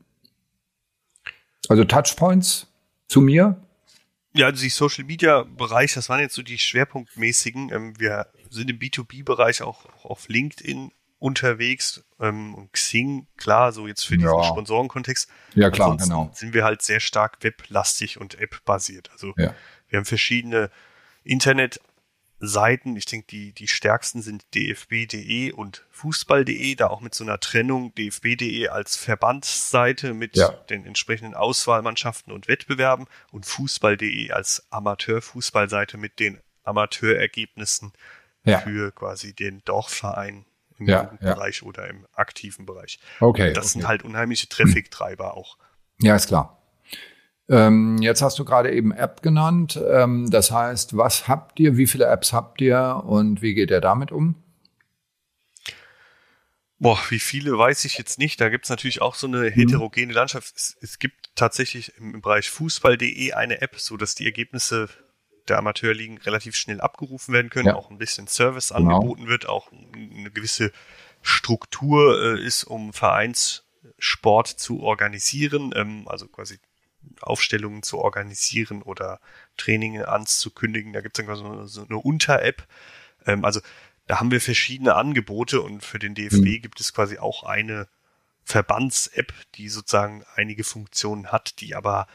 Also 1.68 1.84
Touchpoints 1.84 2.68
zu 3.08 3.20
mir? 3.22 3.58
Ja, 4.34 4.48
also 4.48 4.64
die 4.64 4.70
Social 4.70 5.04
Media 5.04 5.44
Bereich, 5.44 5.94
das 5.94 6.08
waren 6.10 6.22
jetzt 6.22 6.36
so 6.36 6.42
die 6.42 6.58
schwerpunktmäßigen. 6.58 7.72
Ähm, 7.72 8.00
wir 8.00 8.28
sind 8.50 8.70
im 8.70 8.80
B2B 8.80 9.24
Bereich 9.26 9.62
auch, 9.62 9.86
auch 9.86 10.06
auf 10.06 10.28
LinkedIn 10.30 10.92
unterwegs 11.20 12.04
ähm, 12.20 12.56
und 12.56 12.72
Xing, 12.74 13.28
klar, 13.38 13.72
so 13.74 13.88
jetzt 13.88 14.04
für 14.04 14.18
diesen 14.18 14.34
Ja. 14.34 14.44
Sponsorenkontext. 14.44 15.30
Ja, 15.56 15.70
klar, 15.70 15.92
Ansonsten 15.92 16.10
genau. 16.10 16.32
sind 16.34 16.54
wir 16.54 16.64
halt 16.64 16.82
sehr 16.82 17.00
stark 17.00 17.38
weblastig 17.42 18.20
und 18.20 18.40
app-basiert. 18.40 19.10
Also 19.12 19.34
Ja. 19.38 19.54
wir 19.88 19.98
haben 20.00 20.06
verschiedene 20.06 20.70
Internetseiten. 21.24 22.96
Ich 22.96 23.06
denke, 23.06 23.28
die, 23.28 23.54
die 23.54 23.68
stärksten 23.68 24.22
sind 24.22 24.44
dfb.de 24.54 25.52
und 25.52 25.86
fußball.de, 25.92 26.76
da 26.76 26.88
auch 26.88 27.02
mit 27.02 27.16
so 27.16 27.24
einer 27.24 27.40
Trennung 27.40 27.94
dfb.de 27.96 28.68
als 28.68 28.96
Verbandsseite 28.98 30.14
mit 30.14 30.36
Ja. 30.36 30.50
den 30.50 30.86
entsprechenden 30.86 31.34
Auswahlmannschaften 31.36 32.32
und 32.34 32.48
Wettbewerben 32.48 33.08
und 33.32 33.46
fußball.de 33.46 34.32
als 34.32 34.66
Amateurfußballseite 34.72 35.98
mit 35.98 36.20
den 36.20 36.40
Amateurergebnissen 36.64 37.94
Ja. 38.46 38.60
für 38.60 38.92
quasi 38.92 39.34
den 39.34 39.62
Dorfverein 39.66 40.46
im 40.80 40.88
Ja, 40.88 41.04
Jugendbereich 41.04 41.64
oder 41.64 41.88
im 41.88 42.06
aktiven 42.14 42.66
Bereich. 42.66 43.00
Okay. 43.20 43.54
Das 43.54 43.66
okay. 43.66 43.72
sind 43.74 43.88
halt 43.88 44.04
unheimliche 44.04 44.50
Traffic-Treiber 44.50 45.36
auch. 45.36 45.58
Ja, 46.02 46.16
ist 46.16 46.28
klar. 46.28 46.60
Ähm, 47.50 47.98
jetzt 48.02 48.22
hast 48.22 48.40
du 48.40 48.46
gerade 48.46 48.72
eben 48.72 48.92
App 48.94 49.22
genannt. 49.22 49.80
Ähm, 49.92 50.30
das 50.30 50.52
heißt, 50.52 50.96
was 50.98 51.28
habt 51.28 51.60
ihr, 51.60 51.78
wie 51.78 51.88
viele 51.88 52.06
Apps 52.06 52.32
habt 52.34 52.62
ihr 52.62 53.04
und 53.06 53.42
wie 53.42 53.54
geht 53.54 53.70
ihr 53.70 53.82
damit 53.82 54.12
um? 54.12 54.36
Boah, 56.80 57.00
wie 57.10 57.20
viele 57.20 57.58
weiß 57.58 57.86
ich 57.86 57.98
jetzt 57.98 58.20
nicht. 58.20 58.42
Da 58.42 58.50
gibt's 58.50 58.70
natürlich 58.70 59.02
auch 59.02 59.16
so 59.16 59.28
eine 59.28 59.50
heterogene 59.50 60.12
Landschaft. 60.14 60.54
Es, 60.56 60.78
es 60.82 61.00
gibt 61.00 61.32
tatsächlich 61.36 61.94
im, 61.98 62.22
Bereich 62.22 62.50
Fußball.de 62.50 63.34
eine 63.34 63.62
App, 63.62 63.80
so 63.80 63.96
dass 63.98 64.16
die 64.16 64.26
Ergebnisse 64.26 64.90
der 65.48 65.58
Amateurligen 65.58 66.18
relativ 66.20 66.56
schnell 66.56 66.82
abgerufen 66.82 67.34
werden 67.34 67.50
können, 67.50 67.68
Ja. 67.68 67.76
auch 67.76 67.90
ein 67.90 67.98
bisschen 67.98 68.28
Service 68.28 68.70
Genau. 68.70 68.96
angeboten 68.98 69.28
wird, 69.28 69.48
auch 69.48 69.72
eine 69.94 70.32
gewisse 70.32 70.72
Struktur 71.22 72.38
äh, 72.38 72.42
ist, 72.46 72.64
um 72.64 72.92
Vereinssport 72.94 74.48
zu 74.48 74.82
organisieren, 74.82 75.74
ähm, 75.76 76.06
also 76.08 76.28
quasi 76.28 76.60
Aufstellungen 77.22 77.84
zu 77.84 78.00
organisieren 78.00 78.82
oder 78.82 79.20
Training 79.58 80.02
anzukündigen. 80.02 80.94
Da 80.94 81.02
gibt's 81.02 81.18
dann 81.18 81.28
quasi 81.28 81.42
so, 81.44 81.66
so 81.68 81.86
eine 81.86 81.98
Unter-App. 81.98 82.68
Ähm, 83.26 83.46
also 83.46 83.62
da 84.08 84.20
haben 84.20 84.32
wir 84.32 84.42
verschiedene 84.42 84.96
Angebote 84.96 85.62
und 85.62 85.84
für 85.84 86.00
den 86.00 86.16
DFB 86.16 86.58
Mhm. 86.58 86.62
gibt 86.62 86.80
es 86.80 86.94
quasi 86.94 87.18
auch 87.18 87.44
eine 87.44 87.88
Verbands-App, 88.44 89.34
die 89.56 89.70
sozusagen 89.70 90.26
einige 90.36 90.64
Funktionen 90.64 91.32
hat, 91.32 91.62
die 91.62 91.76
aber 91.76 92.08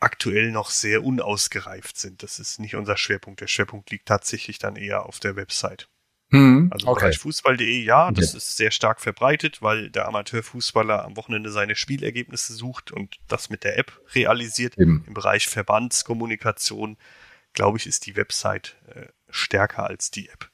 aktuell 0.00 0.50
noch 0.50 0.70
sehr 0.70 1.04
unausgereift 1.04 1.96
sind. 1.96 2.22
Das 2.22 2.38
ist 2.38 2.58
nicht 2.58 2.74
unser 2.74 2.96
Schwerpunkt. 2.96 3.40
Der 3.40 3.46
Schwerpunkt 3.46 3.90
liegt 3.90 4.06
tatsächlich 4.06 4.58
dann 4.58 4.76
eher 4.76 5.06
auf 5.06 5.20
der 5.20 5.36
Website. 5.36 5.88
Hm, 6.34 6.68
Also 6.72 6.92
Bereich 6.92 7.18
Fußball.de, 7.18 7.84
ja, 7.84 8.10
das 8.10 8.30
Okay. 8.30 8.36
ist 8.38 8.56
sehr 8.56 8.70
stark 8.70 9.00
verbreitet, 9.00 9.62
weil 9.62 9.90
der 9.90 10.08
Amateurfußballer 10.08 11.04
am 11.04 11.16
Wochenende 11.16 11.50
seine 11.50 11.76
Spielergebnisse 11.76 12.52
sucht 12.54 12.90
und 12.90 13.16
das 13.28 13.50
mit 13.50 13.62
der 13.64 13.78
App 13.78 13.92
realisiert. 14.14 14.76
Eben. 14.78 15.04
Im 15.06 15.14
Bereich 15.14 15.48
Verbandskommunikation, 15.48 16.96
glaube 17.52 17.78
ich, 17.78 17.86
ist 17.86 18.06
die 18.06 18.16
Website 18.16 18.76
äh, 18.94 19.06
stärker 19.30 19.84
als 19.88 20.10
die 20.10 20.28
App. 20.28 20.50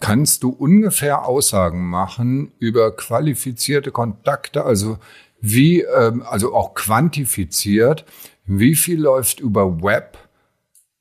Kannst 0.00 0.42
du 0.42 0.50
ungefähr 0.50 1.24
Aussagen 1.24 1.88
machen 1.88 2.52
über 2.58 2.94
qualifizierte 2.94 3.92
Kontakte, 3.92 4.64
also 4.64 4.98
wie, 5.40 5.82
ähm, 5.82 6.22
also 6.22 6.54
auch 6.54 6.74
quantifiziert, 6.74 8.04
wie 8.44 8.74
viel 8.74 9.00
läuft 9.00 9.40
über 9.40 9.82
Web? 9.82 10.18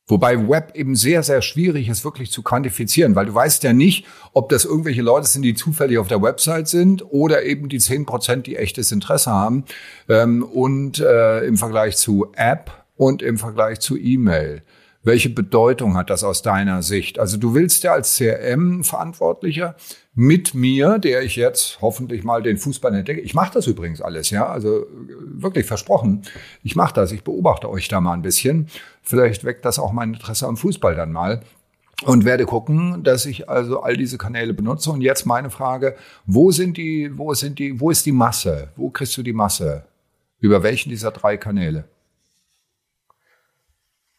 Wobei 0.07 0.47
Web 0.47 0.75
eben 0.75 0.95
sehr, 0.95 1.23
sehr 1.23 1.41
schwierig 1.41 1.89
ist, 1.89 2.05
wirklich 2.05 2.31
zu 2.31 2.43
quantifizieren, 2.43 3.15
weil 3.15 3.25
du 3.25 3.33
weißt 3.33 3.63
ja 3.63 3.73
nicht, 3.73 4.05
ob 4.33 4.49
das 4.49 4.63
irgendwelche 4.63 5.01
Leute 5.01 5.27
sind, 5.27 5.41
die 5.41 5.55
zufällig 5.55 5.97
auf 5.97 6.07
der 6.07 6.21
Website 6.21 6.67
sind 6.67 7.03
oder 7.11 7.43
eben 7.43 7.69
die 7.69 7.79
10 7.79 8.05
Prozent, 8.05 8.45
die 8.45 8.55
echtes 8.55 8.91
Interesse 8.91 9.31
haben. 9.31 9.65
Ähm, 10.07 10.43
und 10.43 10.99
äh, 10.99 11.45
im 11.45 11.57
Vergleich 11.57 11.97
zu 11.97 12.27
App 12.35 12.85
und 12.95 13.23
im 13.23 13.39
Vergleich 13.39 13.79
zu 13.79 13.97
E-Mail. 13.97 14.61
Welche 15.05 15.29
Bedeutung 15.29 15.95
hat 15.95 16.09
das 16.09 16.23
aus 16.23 16.41
deiner 16.41 16.81
Sicht? 16.81 17.19
Also 17.19 17.37
du 17.37 17.53
willst 17.53 17.83
ja 17.83 17.93
als 17.93 18.15
CRM-Verantwortlicher 18.17 19.75
mit 20.15 20.55
mir, 20.55 20.97
der 20.97 21.21
ich 21.21 21.35
jetzt 21.35 21.79
hoffentlich 21.79 22.23
mal 22.23 22.41
den 22.41 22.57
Fußball 22.57 22.91
entdecke. 22.91 23.21
Ich 23.21 23.35
mache 23.35 23.53
das 23.53 23.67
übrigens 23.67 24.01
alles, 24.01 24.31
ja, 24.31 24.47
also 24.47 24.79
äh, 24.79 24.87
wirklich 24.87 25.67
versprochen. 25.67 26.23
Ich 26.63 26.75
mache 26.75 26.95
das, 26.95 27.11
ich 27.11 27.23
beobachte 27.23 27.69
euch 27.69 27.87
da 27.87 28.01
mal 28.01 28.13
ein 28.13 28.23
bisschen. 28.23 28.67
Vielleicht 29.03 29.43
weckt 29.43 29.63
das 29.63 29.77
auch 29.77 29.91
mein 29.91 30.15
Interesse 30.15 30.47
am 30.47 30.57
Fußball 30.57 30.95
dann 30.95 31.11
mal. 31.11 31.43
Und 32.03 32.25
werde 32.25 32.45
gucken, 32.45 33.03
dass 33.03 33.27
ich 33.27 33.47
also 33.47 33.81
all 33.81 33.95
diese 33.95 34.17
Kanäle 34.17 34.55
benutze. 34.55 34.89
Und 34.89 35.01
jetzt 35.01 35.27
meine 35.27 35.51
Frage, 35.51 35.95
wo 36.25 36.49
sind 36.49 36.77
die, 36.77 37.15
wo 37.15 37.31
sind 37.35 37.59
die, 37.59 37.79
wo 37.79 37.91
ist 37.91 38.07
die 38.07 38.11
Masse? 38.11 38.69
Wo 38.75 38.89
kriegst 38.89 39.15
du 39.17 39.21
die 39.21 39.33
Masse? 39.33 39.85
Über 40.39 40.63
welchen 40.63 40.89
dieser 40.89 41.11
drei 41.11 41.37
Kanäle? 41.37 41.87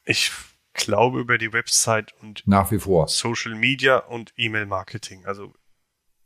Ich 0.05 0.31
glaube 0.77 1.21
über 1.21 1.39
die 1.39 1.53
Website 1.53 2.15
und 2.23 2.43
Nach 2.47 2.71
wie 2.71 2.79
vor. 2.79 3.09
Social 3.09 3.55
Media 3.55 3.99
und 3.99 4.33
E-Mail-Marketing. 4.37 5.27
Also 5.27 5.53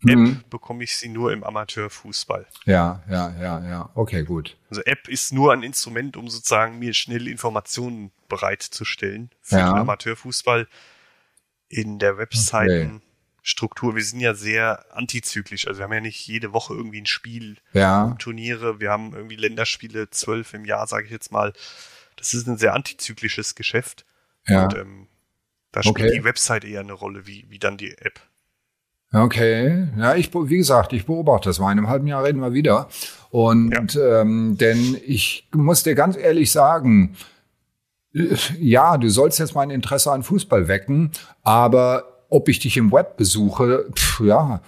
Mhm. 0.03 0.41
App 0.41 0.51
bekomme 0.51 0.83
ich 0.83 0.97
sie 0.97 1.11
nur 1.11 1.31
im 1.31 1.45
Amateurfußball. 1.45 2.47
Ja, 2.65 3.03
ja, 3.11 3.35
ja, 3.39 3.69
ja. 3.69 3.91
Okay, 3.95 4.25
gut. 4.25 4.57
Also 4.71 4.81
App 4.85 5.09
ist 5.09 5.31
nur 5.33 5.53
ein 5.53 5.63
Instrument, 5.63 6.17
um 6.17 6.29
sozusagen 6.31 6.79
mir 6.79 6.95
schnell 6.95 7.29
Informationen 7.29 8.11
bereitzustellen 8.29 9.31
für 9.43 9.59
Ja. 9.59 9.73
den 9.73 9.79
Amateurfußball 9.81 10.67
in 11.69 11.99
der 11.99 12.17
Webseitenstruktur. 12.17 13.95
Wir 13.95 14.03
sind 14.05 14.21
ja 14.21 14.33
sehr 14.35 14.87
antizyklisch. 14.97 15.67
Also 15.67 15.81
wir 15.81 15.85
haben 15.85 15.93
ja 15.93 16.01
nicht 16.01 16.27
jede 16.27 16.53
Woche 16.55 16.73
irgendwie 16.75 17.03
ein 17.03 17.07
Spiel, 17.07 17.59
Ja, 17.75 18.17
Turniere. 18.19 18.81
Wir 18.81 18.91
haben 18.91 19.13
irgendwie 19.15 19.37
Länderspiele, 19.37 20.09
zwölf 20.11 20.55
im 20.55 20.65
Jahr, 20.65 20.87
sage 20.87 21.05
ich 21.05 21.11
jetzt 21.11 21.31
mal. 21.31 21.53
Das 22.17 22.33
ist 22.33 22.47
ein 22.47 22.57
sehr 22.59 22.75
antizyklisches 22.75 23.55
Geschäft. 23.55 24.05
Ja. 24.47 24.65
Und 24.65 24.77
ähm, 24.77 25.07
da 25.73 25.83
spielt 25.83 25.99
Okay. 26.09 26.19
die 26.19 26.25
Website 26.25 26.65
eher 26.65 26.81
eine 26.81 26.93
Rolle, 26.93 27.27
wie, 27.27 27.47
wie 27.49 27.59
dann 27.59 27.77
die 27.77 27.93
App. 27.99 28.21
Okay, 29.13 29.89
ja, 29.97 30.15
ich, 30.15 30.33
wie 30.33 30.57
gesagt, 30.57 30.93
ich 30.93 31.07
beobachte 31.07 31.49
das 31.49 31.59
mal. 31.59 31.73
In 31.73 31.79
einem 31.79 31.89
halben 31.89 32.07
Jahr 32.07 32.23
reden 32.23 32.41
wir 32.41 32.53
wieder. 32.53 32.89
Und 33.31 33.97
ähm, 33.97 34.57
denn 34.57 34.97
ich 35.05 35.49
muss 35.53 35.83
dir 35.83 35.97
ganz 35.97 36.17
ehrlich 36.17 36.53
sagen, 36.53 37.17
äh, 38.15 38.37
ja, 38.59 38.97
du 38.99 39.09
sollst 39.09 39.41
jetzt 39.41 39.55
mein 39.57 39.71
Interesse 39.71 40.13
an 40.13 40.23
Fußball 40.23 40.69
wecken, 40.69 41.11
aber 41.43 42.25
ob 42.29 42.49
ich 42.49 42.61
dich 42.61 42.77
im 42.77 42.93
Web 42.93 43.17
besuche, 43.17 43.87
pf, 43.93 44.21
ja, 44.21 44.63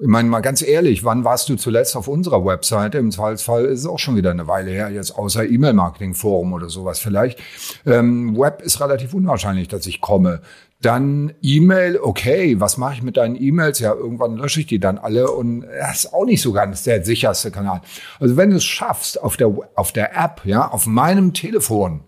ich 0.00 0.08
meine 0.08 0.28
mal 0.28 0.40
ganz 0.40 0.60
ehrlich, 0.60 1.04
wann 1.04 1.24
warst 1.24 1.48
du 1.48 1.54
zuletzt 1.54 1.96
auf 1.96 2.08
unserer 2.08 2.44
Webseite? 2.44 2.98
Im 2.98 3.12
Zweifelsfall 3.12 3.66
ist 3.66 3.80
es 3.80 3.86
auch 3.86 4.00
schon 4.00 4.16
wieder 4.16 4.32
eine 4.32 4.48
Weile 4.48 4.72
her, 4.72 4.90
jetzt 4.90 5.16
außer 5.16 5.48
E-Mail-Marketing-Forum 5.48 6.52
oder 6.52 6.68
sowas 6.68 6.98
vielleicht. 6.98 7.38
Ähm, 7.86 8.36
Web 8.36 8.62
ist 8.62 8.80
relativ 8.80 9.14
unwahrscheinlich, 9.14 9.68
dass 9.68 9.86
ich 9.86 10.00
komme. 10.00 10.42
Dann 10.80 11.32
E-Mail, 11.42 11.98
okay, 12.02 12.60
was 12.60 12.76
mache 12.76 12.94
ich 12.94 13.02
mit 13.02 13.16
deinen 13.16 13.40
E-Mails? 13.40 13.78
Ja, 13.78 13.94
irgendwann 13.94 14.36
lösche 14.36 14.60
ich 14.60 14.66
die 14.66 14.80
dann 14.80 14.98
alle 14.98 15.30
und 15.30 15.62
das 15.62 16.04
ist 16.04 16.12
auch 16.12 16.24
nicht 16.24 16.42
so 16.42 16.52
ganz 16.52 16.82
der 16.82 17.04
sicherste 17.04 17.52
Kanal. 17.52 17.80
Also 18.18 18.36
wenn 18.36 18.50
du 18.50 18.56
es 18.56 18.64
schaffst, 18.64 19.22
auf 19.22 19.36
der, 19.36 19.52
auf 19.76 19.92
der 19.92 20.16
App, 20.16 20.40
ja, 20.44 20.68
auf 20.68 20.86
meinem 20.86 21.32
Telefon, 21.34 22.00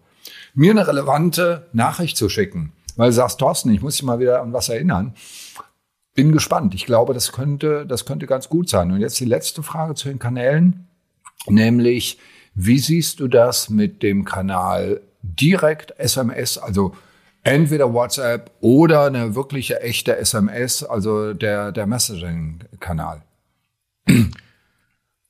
mir 0.54 0.72
eine 0.72 0.88
relevante 0.88 1.68
Nachricht 1.72 2.16
zu 2.16 2.28
schicken, 2.28 2.72
weil 2.96 3.10
du 3.10 3.14
sagst, 3.14 3.38
Thorsten, 3.38 3.70
ich 3.70 3.80
muss 3.80 3.96
dich 3.96 4.02
mal 4.02 4.18
wieder 4.18 4.42
an 4.42 4.52
was 4.52 4.68
erinnern, 4.68 5.14
bin 6.16 6.32
gespannt. 6.32 6.74
Ich 6.74 6.86
glaube, 6.86 7.14
das 7.14 7.30
könnte, 7.30 7.86
das 7.86 8.04
könnte 8.04 8.26
ganz 8.26 8.48
gut 8.48 8.68
sein. 8.68 8.90
Und 8.90 9.00
jetzt 9.00 9.20
die 9.20 9.24
letzte 9.26 9.62
Frage 9.62 9.94
zu 9.94 10.08
den 10.08 10.18
Kanälen, 10.18 10.88
nämlich, 11.46 12.18
wie 12.54 12.78
siehst 12.78 13.20
du 13.20 13.28
das 13.28 13.70
mit 13.70 14.02
dem 14.02 14.24
Kanal 14.24 15.00
direkt 15.22 15.92
SMS, 15.98 16.58
also 16.58 16.96
entweder 17.42 17.92
WhatsApp 17.92 18.50
oder 18.60 19.04
eine 19.04 19.34
wirkliche 19.36 19.80
echte 19.80 20.16
SMS, 20.16 20.82
also 20.82 21.34
der, 21.34 21.70
der 21.70 21.86
Messaging-Kanal? 21.86 23.22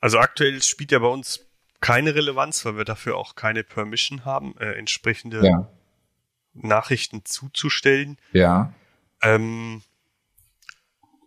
Also 0.01 0.19
aktuell 0.19 0.63
spielt 0.63 0.93
ja 0.93 1.01
bei 1.01 1.09
uns 1.09 1.41
keine 1.81 2.15
Relevanz, 2.15 2.65
weil 2.65 2.77
wir 2.77 2.85
dafür 2.85 3.17
auch 3.17 3.35
keine 3.35 3.65
Permission 3.65 4.25
haben, 4.25 4.55
äh, 4.59 4.73
entsprechende 4.73 5.45
Ja. 5.45 5.69
Nachrichten 6.55 7.25
zuzustellen. 7.25 8.17
Ja. 8.33 8.73
Ähm, 9.23 9.83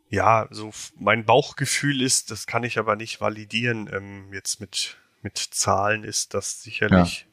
ja, 0.10 0.48
so 0.50 0.72
mein 0.98 1.26
Bauchgefühl 1.26 2.02
ist, 2.02 2.32
das 2.32 2.48
kann 2.48 2.64
ich 2.64 2.80
aber 2.80 2.96
nicht 2.96 3.22
validieren, 3.22 3.90
ähm, 3.94 4.34
jetzt 4.34 4.60
mit, 4.60 4.98
mit 5.22 5.38
Zahlen 5.38 6.04
ist 6.04 6.34
das 6.34 6.64
sicherlich 6.64 7.28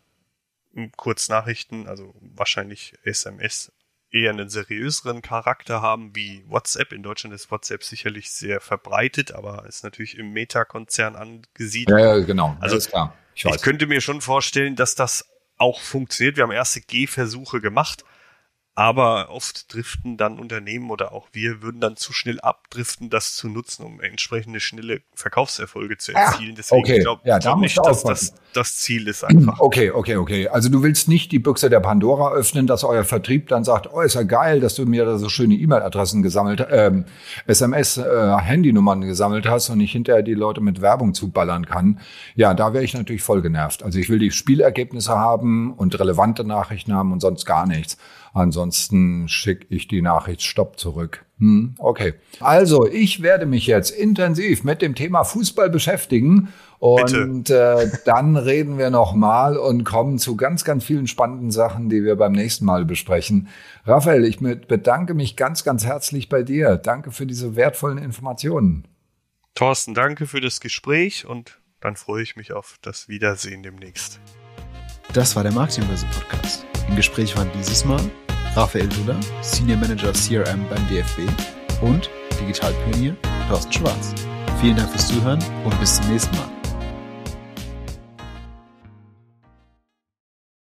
m, 0.75 0.93
Kurznachrichten, 0.97 1.89
also 1.89 2.15
wahrscheinlich 2.21 2.95
SMS, 3.03 3.73
eher 4.11 4.31
einen 4.31 4.49
seriöseren 4.49 5.23
Charakter 5.23 5.83
haben 5.83 6.15
wie 6.15 6.45
WhatsApp. 6.49 6.93
In 6.93 7.03
Deutschland 7.03 7.35
ist 7.35 7.51
WhatsApp 7.51 7.83
sicherlich 7.83 8.31
sehr 8.31 8.61
verbreitet, 8.61 9.33
aber 9.33 9.67
ist 9.67 9.83
natürlich 9.83 10.17
im 10.17 10.33
Meta-Konzern 10.33 11.17
angesiedelt. 11.17 11.99
Ja, 11.99 12.17
ja, 12.17 12.25
genau. 12.25 12.57
Also, 12.61 12.75
Alles 12.75 12.89
klar. 12.89 13.15
Ich 13.35 13.45
Ich 13.45 13.63
könnte 13.63 13.87
mir 13.87 14.01
schon 14.01 14.21
vorstellen, 14.21 14.77
dass 14.77 14.95
das 14.95 15.27
auch 15.59 15.81
funktioniert. 15.81 16.37
Wir 16.37 16.45
haben 16.45 16.53
erste 16.53 16.81
Gehversuche 16.81 17.61
gemacht, 17.61 18.05
Aber 18.79 19.31
oft 19.31 19.73
driften 19.73 20.19
dann 20.19 20.39
Unternehmen 20.39 20.91
oder 20.91 21.13
auch 21.13 21.29
wir 21.33 21.63
würden 21.63 21.81
dann 21.81 21.97
zu 21.97 22.13
schnell 22.13 22.39
abdriften, 22.41 23.09
das 23.09 23.35
zu 23.35 23.49
nutzen, 23.49 23.85
um 23.85 24.03
entsprechende 24.03 24.61
schnelle 24.61 25.01
Verkaufserfolge 25.15 25.97
zu 25.97 26.13
erzielen. 26.13 26.57
Deswegen 26.57 26.83
okay. 26.83 26.99
glaube 26.99 27.23
ja, 27.25 27.39
da 27.39 27.53
glaub 27.53 27.61
nicht, 27.61 27.79
dass 27.79 28.03
das 28.03 28.35
das 28.53 28.77
Ziel 28.77 29.09
ist 29.09 29.25
einfach. 29.25 29.61
Okay, 29.67 29.91
okay, 29.91 30.17
okay. 30.17 30.49
Also 30.49 30.69
du 30.69 30.83
willst 30.83 31.09
nicht 31.09 31.33
die 31.33 31.39
Büchse 31.39 31.71
der 31.71 31.81
Pandora 31.81 32.33
öffnen, 32.33 32.67
dass 32.67 32.85
euer 32.85 33.05
Vertrieb 33.05 33.49
dann 33.49 33.65
sagt, 33.65 33.93
oh, 33.93 34.01
ist 34.01 34.15
ja 34.15 34.23
geil, 34.23 34.61
dass 34.61 34.75
du 34.75 34.85
mir 34.85 35.05
da 35.05 35.19
so 35.19 35.29
schöne 35.29 35.55
E-Mail-Adressen 35.55 36.23
gesammelt, 36.23 36.65
ähm, 36.71 37.07
SMS, 37.47 37.97
äh, 37.97 38.37
Handynummern 38.39 39.01
gesammelt 39.01 39.49
hast 39.49 39.71
und 39.71 39.81
ich 39.81 39.93
hinterher 39.93 40.23
die 40.23 40.35
Leute 40.35 40.61
mit 40.61 40.83
Werbung 40.83 41.15
zuballern 41.15 41.67
kann. 41.67 42.01
Ja, 42.35 42.55
da 42.55 42.75
wäre 42.75 42.85
ich 42.85 42.95
natürlich 42.95 43.23
voll 43.23 43.43
genervt. 43.43 43.83
Also 43.83 43.99
ich 43.99 44.09
will 44.09 44.19
die 44.19 44.31
Spielergebnisse 44.31 45.17
haben 45.17 45.73
und 45.73 45.99
relevante 45.99 46.45
Nachrichten 46.45 46.93
haben 46.93 47.13
und 47.13 47.21
sonst 47.21 47.47
gar 47.47 47.67
nichts. 47.67 47.97
Ansonsten 48.37 48.66
schicke 49.29 49.67
ich 49.69 49.89
die 49.89 50.03
Nachricht 50.03 50.43
Stopp 50.43 50.79
zurück. 50.79 51.25
Hm, 51.39 51.75
okay. 51.79 52.15
Also, 52.41 52.87
ich 52.87 53.23
werde 53.23 53.47
mich 53.47 53.67
jetzt 53.67 53.91
intensiv 53.91 54.65
mit 54.65 54.81
dem 54.81 54.95
Thema 54.95 55.25
Fußball 55.25 55.71
beschäftigen. 55.71 56.49
Und 56.79 57.49
äh, 57.49 57.91
dann 58.05 58.37
reden 58.37 58.79
wir 58.79 58.91
nochmal 58.91 59.57
und 59.57 59.85
kommen 59.85 60.19
zu 60.19 60.37
ganz, 60.37 60.65
ganz 60.65 60.85
vielen 60.85 61.07
spannenden 61.07 61.51
Sachen, 61.51 61.89
die 61.89 62.05
wir 62.05 62.17
beim 62.17 62.33
nächsten 62.33 62.65
Mal 62.65 62.85
besprechen. 62.85 63.49
Raphael, 63.87 64.25
ich 64.25 64.39
bedanke 64.39 65.15
mich 65.15 65.37
ganz, 65.37 65.65
ganz 65.65 65.87
herzlich 65.87 66.29
bei 66.29 66.43
dir. 66.43 66.77
Danke 66.77 67.13
für 67.13 67.27
diese 67.27 67.57
wertvollen 67.57 67.99
Informationen. 67.99 68.87
Thorsten, 69.55 69.95
danke 69.95 70.27
für 70.27 70.43
das 70.43 70.61
Gespräch 70.61 71.27
und 71.27 71.61
dann 71.81 71.97
freue 71.97 72.23
ich 72.23 72.37
mich 72.37 72.53
auf 72.53 72.77
das 72.83 73.09
Wiedersehen 73.09 73.63
demnächst. 73.63 74.21
Das 75.15 75.35
war 75.35 75.45
der 75.45 75.53
Marketingbörse 75.53 76.07
Podcast. 76.07 76.67
Im 76.89 76.97
Gespräch 76.97 77.37
waren 77.37 77.51
dieses 77.55 77.85
Mal 77.87 78.03
Raphael 78.57 78.89
Duller, 78.89 79.21
Senior 79.43 79.77
Manager 79.77 80.13
CRM 80.15 80.67
beim 80.71 80.89
DFB 80.89 81.29
und 81.83 82.09
Digitalpionier 82.41 83.15
Thorsten 83.49 83.73
Schwarz. 83.73 84.15
Vielen 84.63 84.77
Dank 84.77 84.89
fürs 84.91 85.09
Zuhören 85.09 85.45
und 85.63 85.79
bis 85.79 85.97
zum 85.97 86.11
nächsten 86.11 86.35
Mal. 86.37 86.56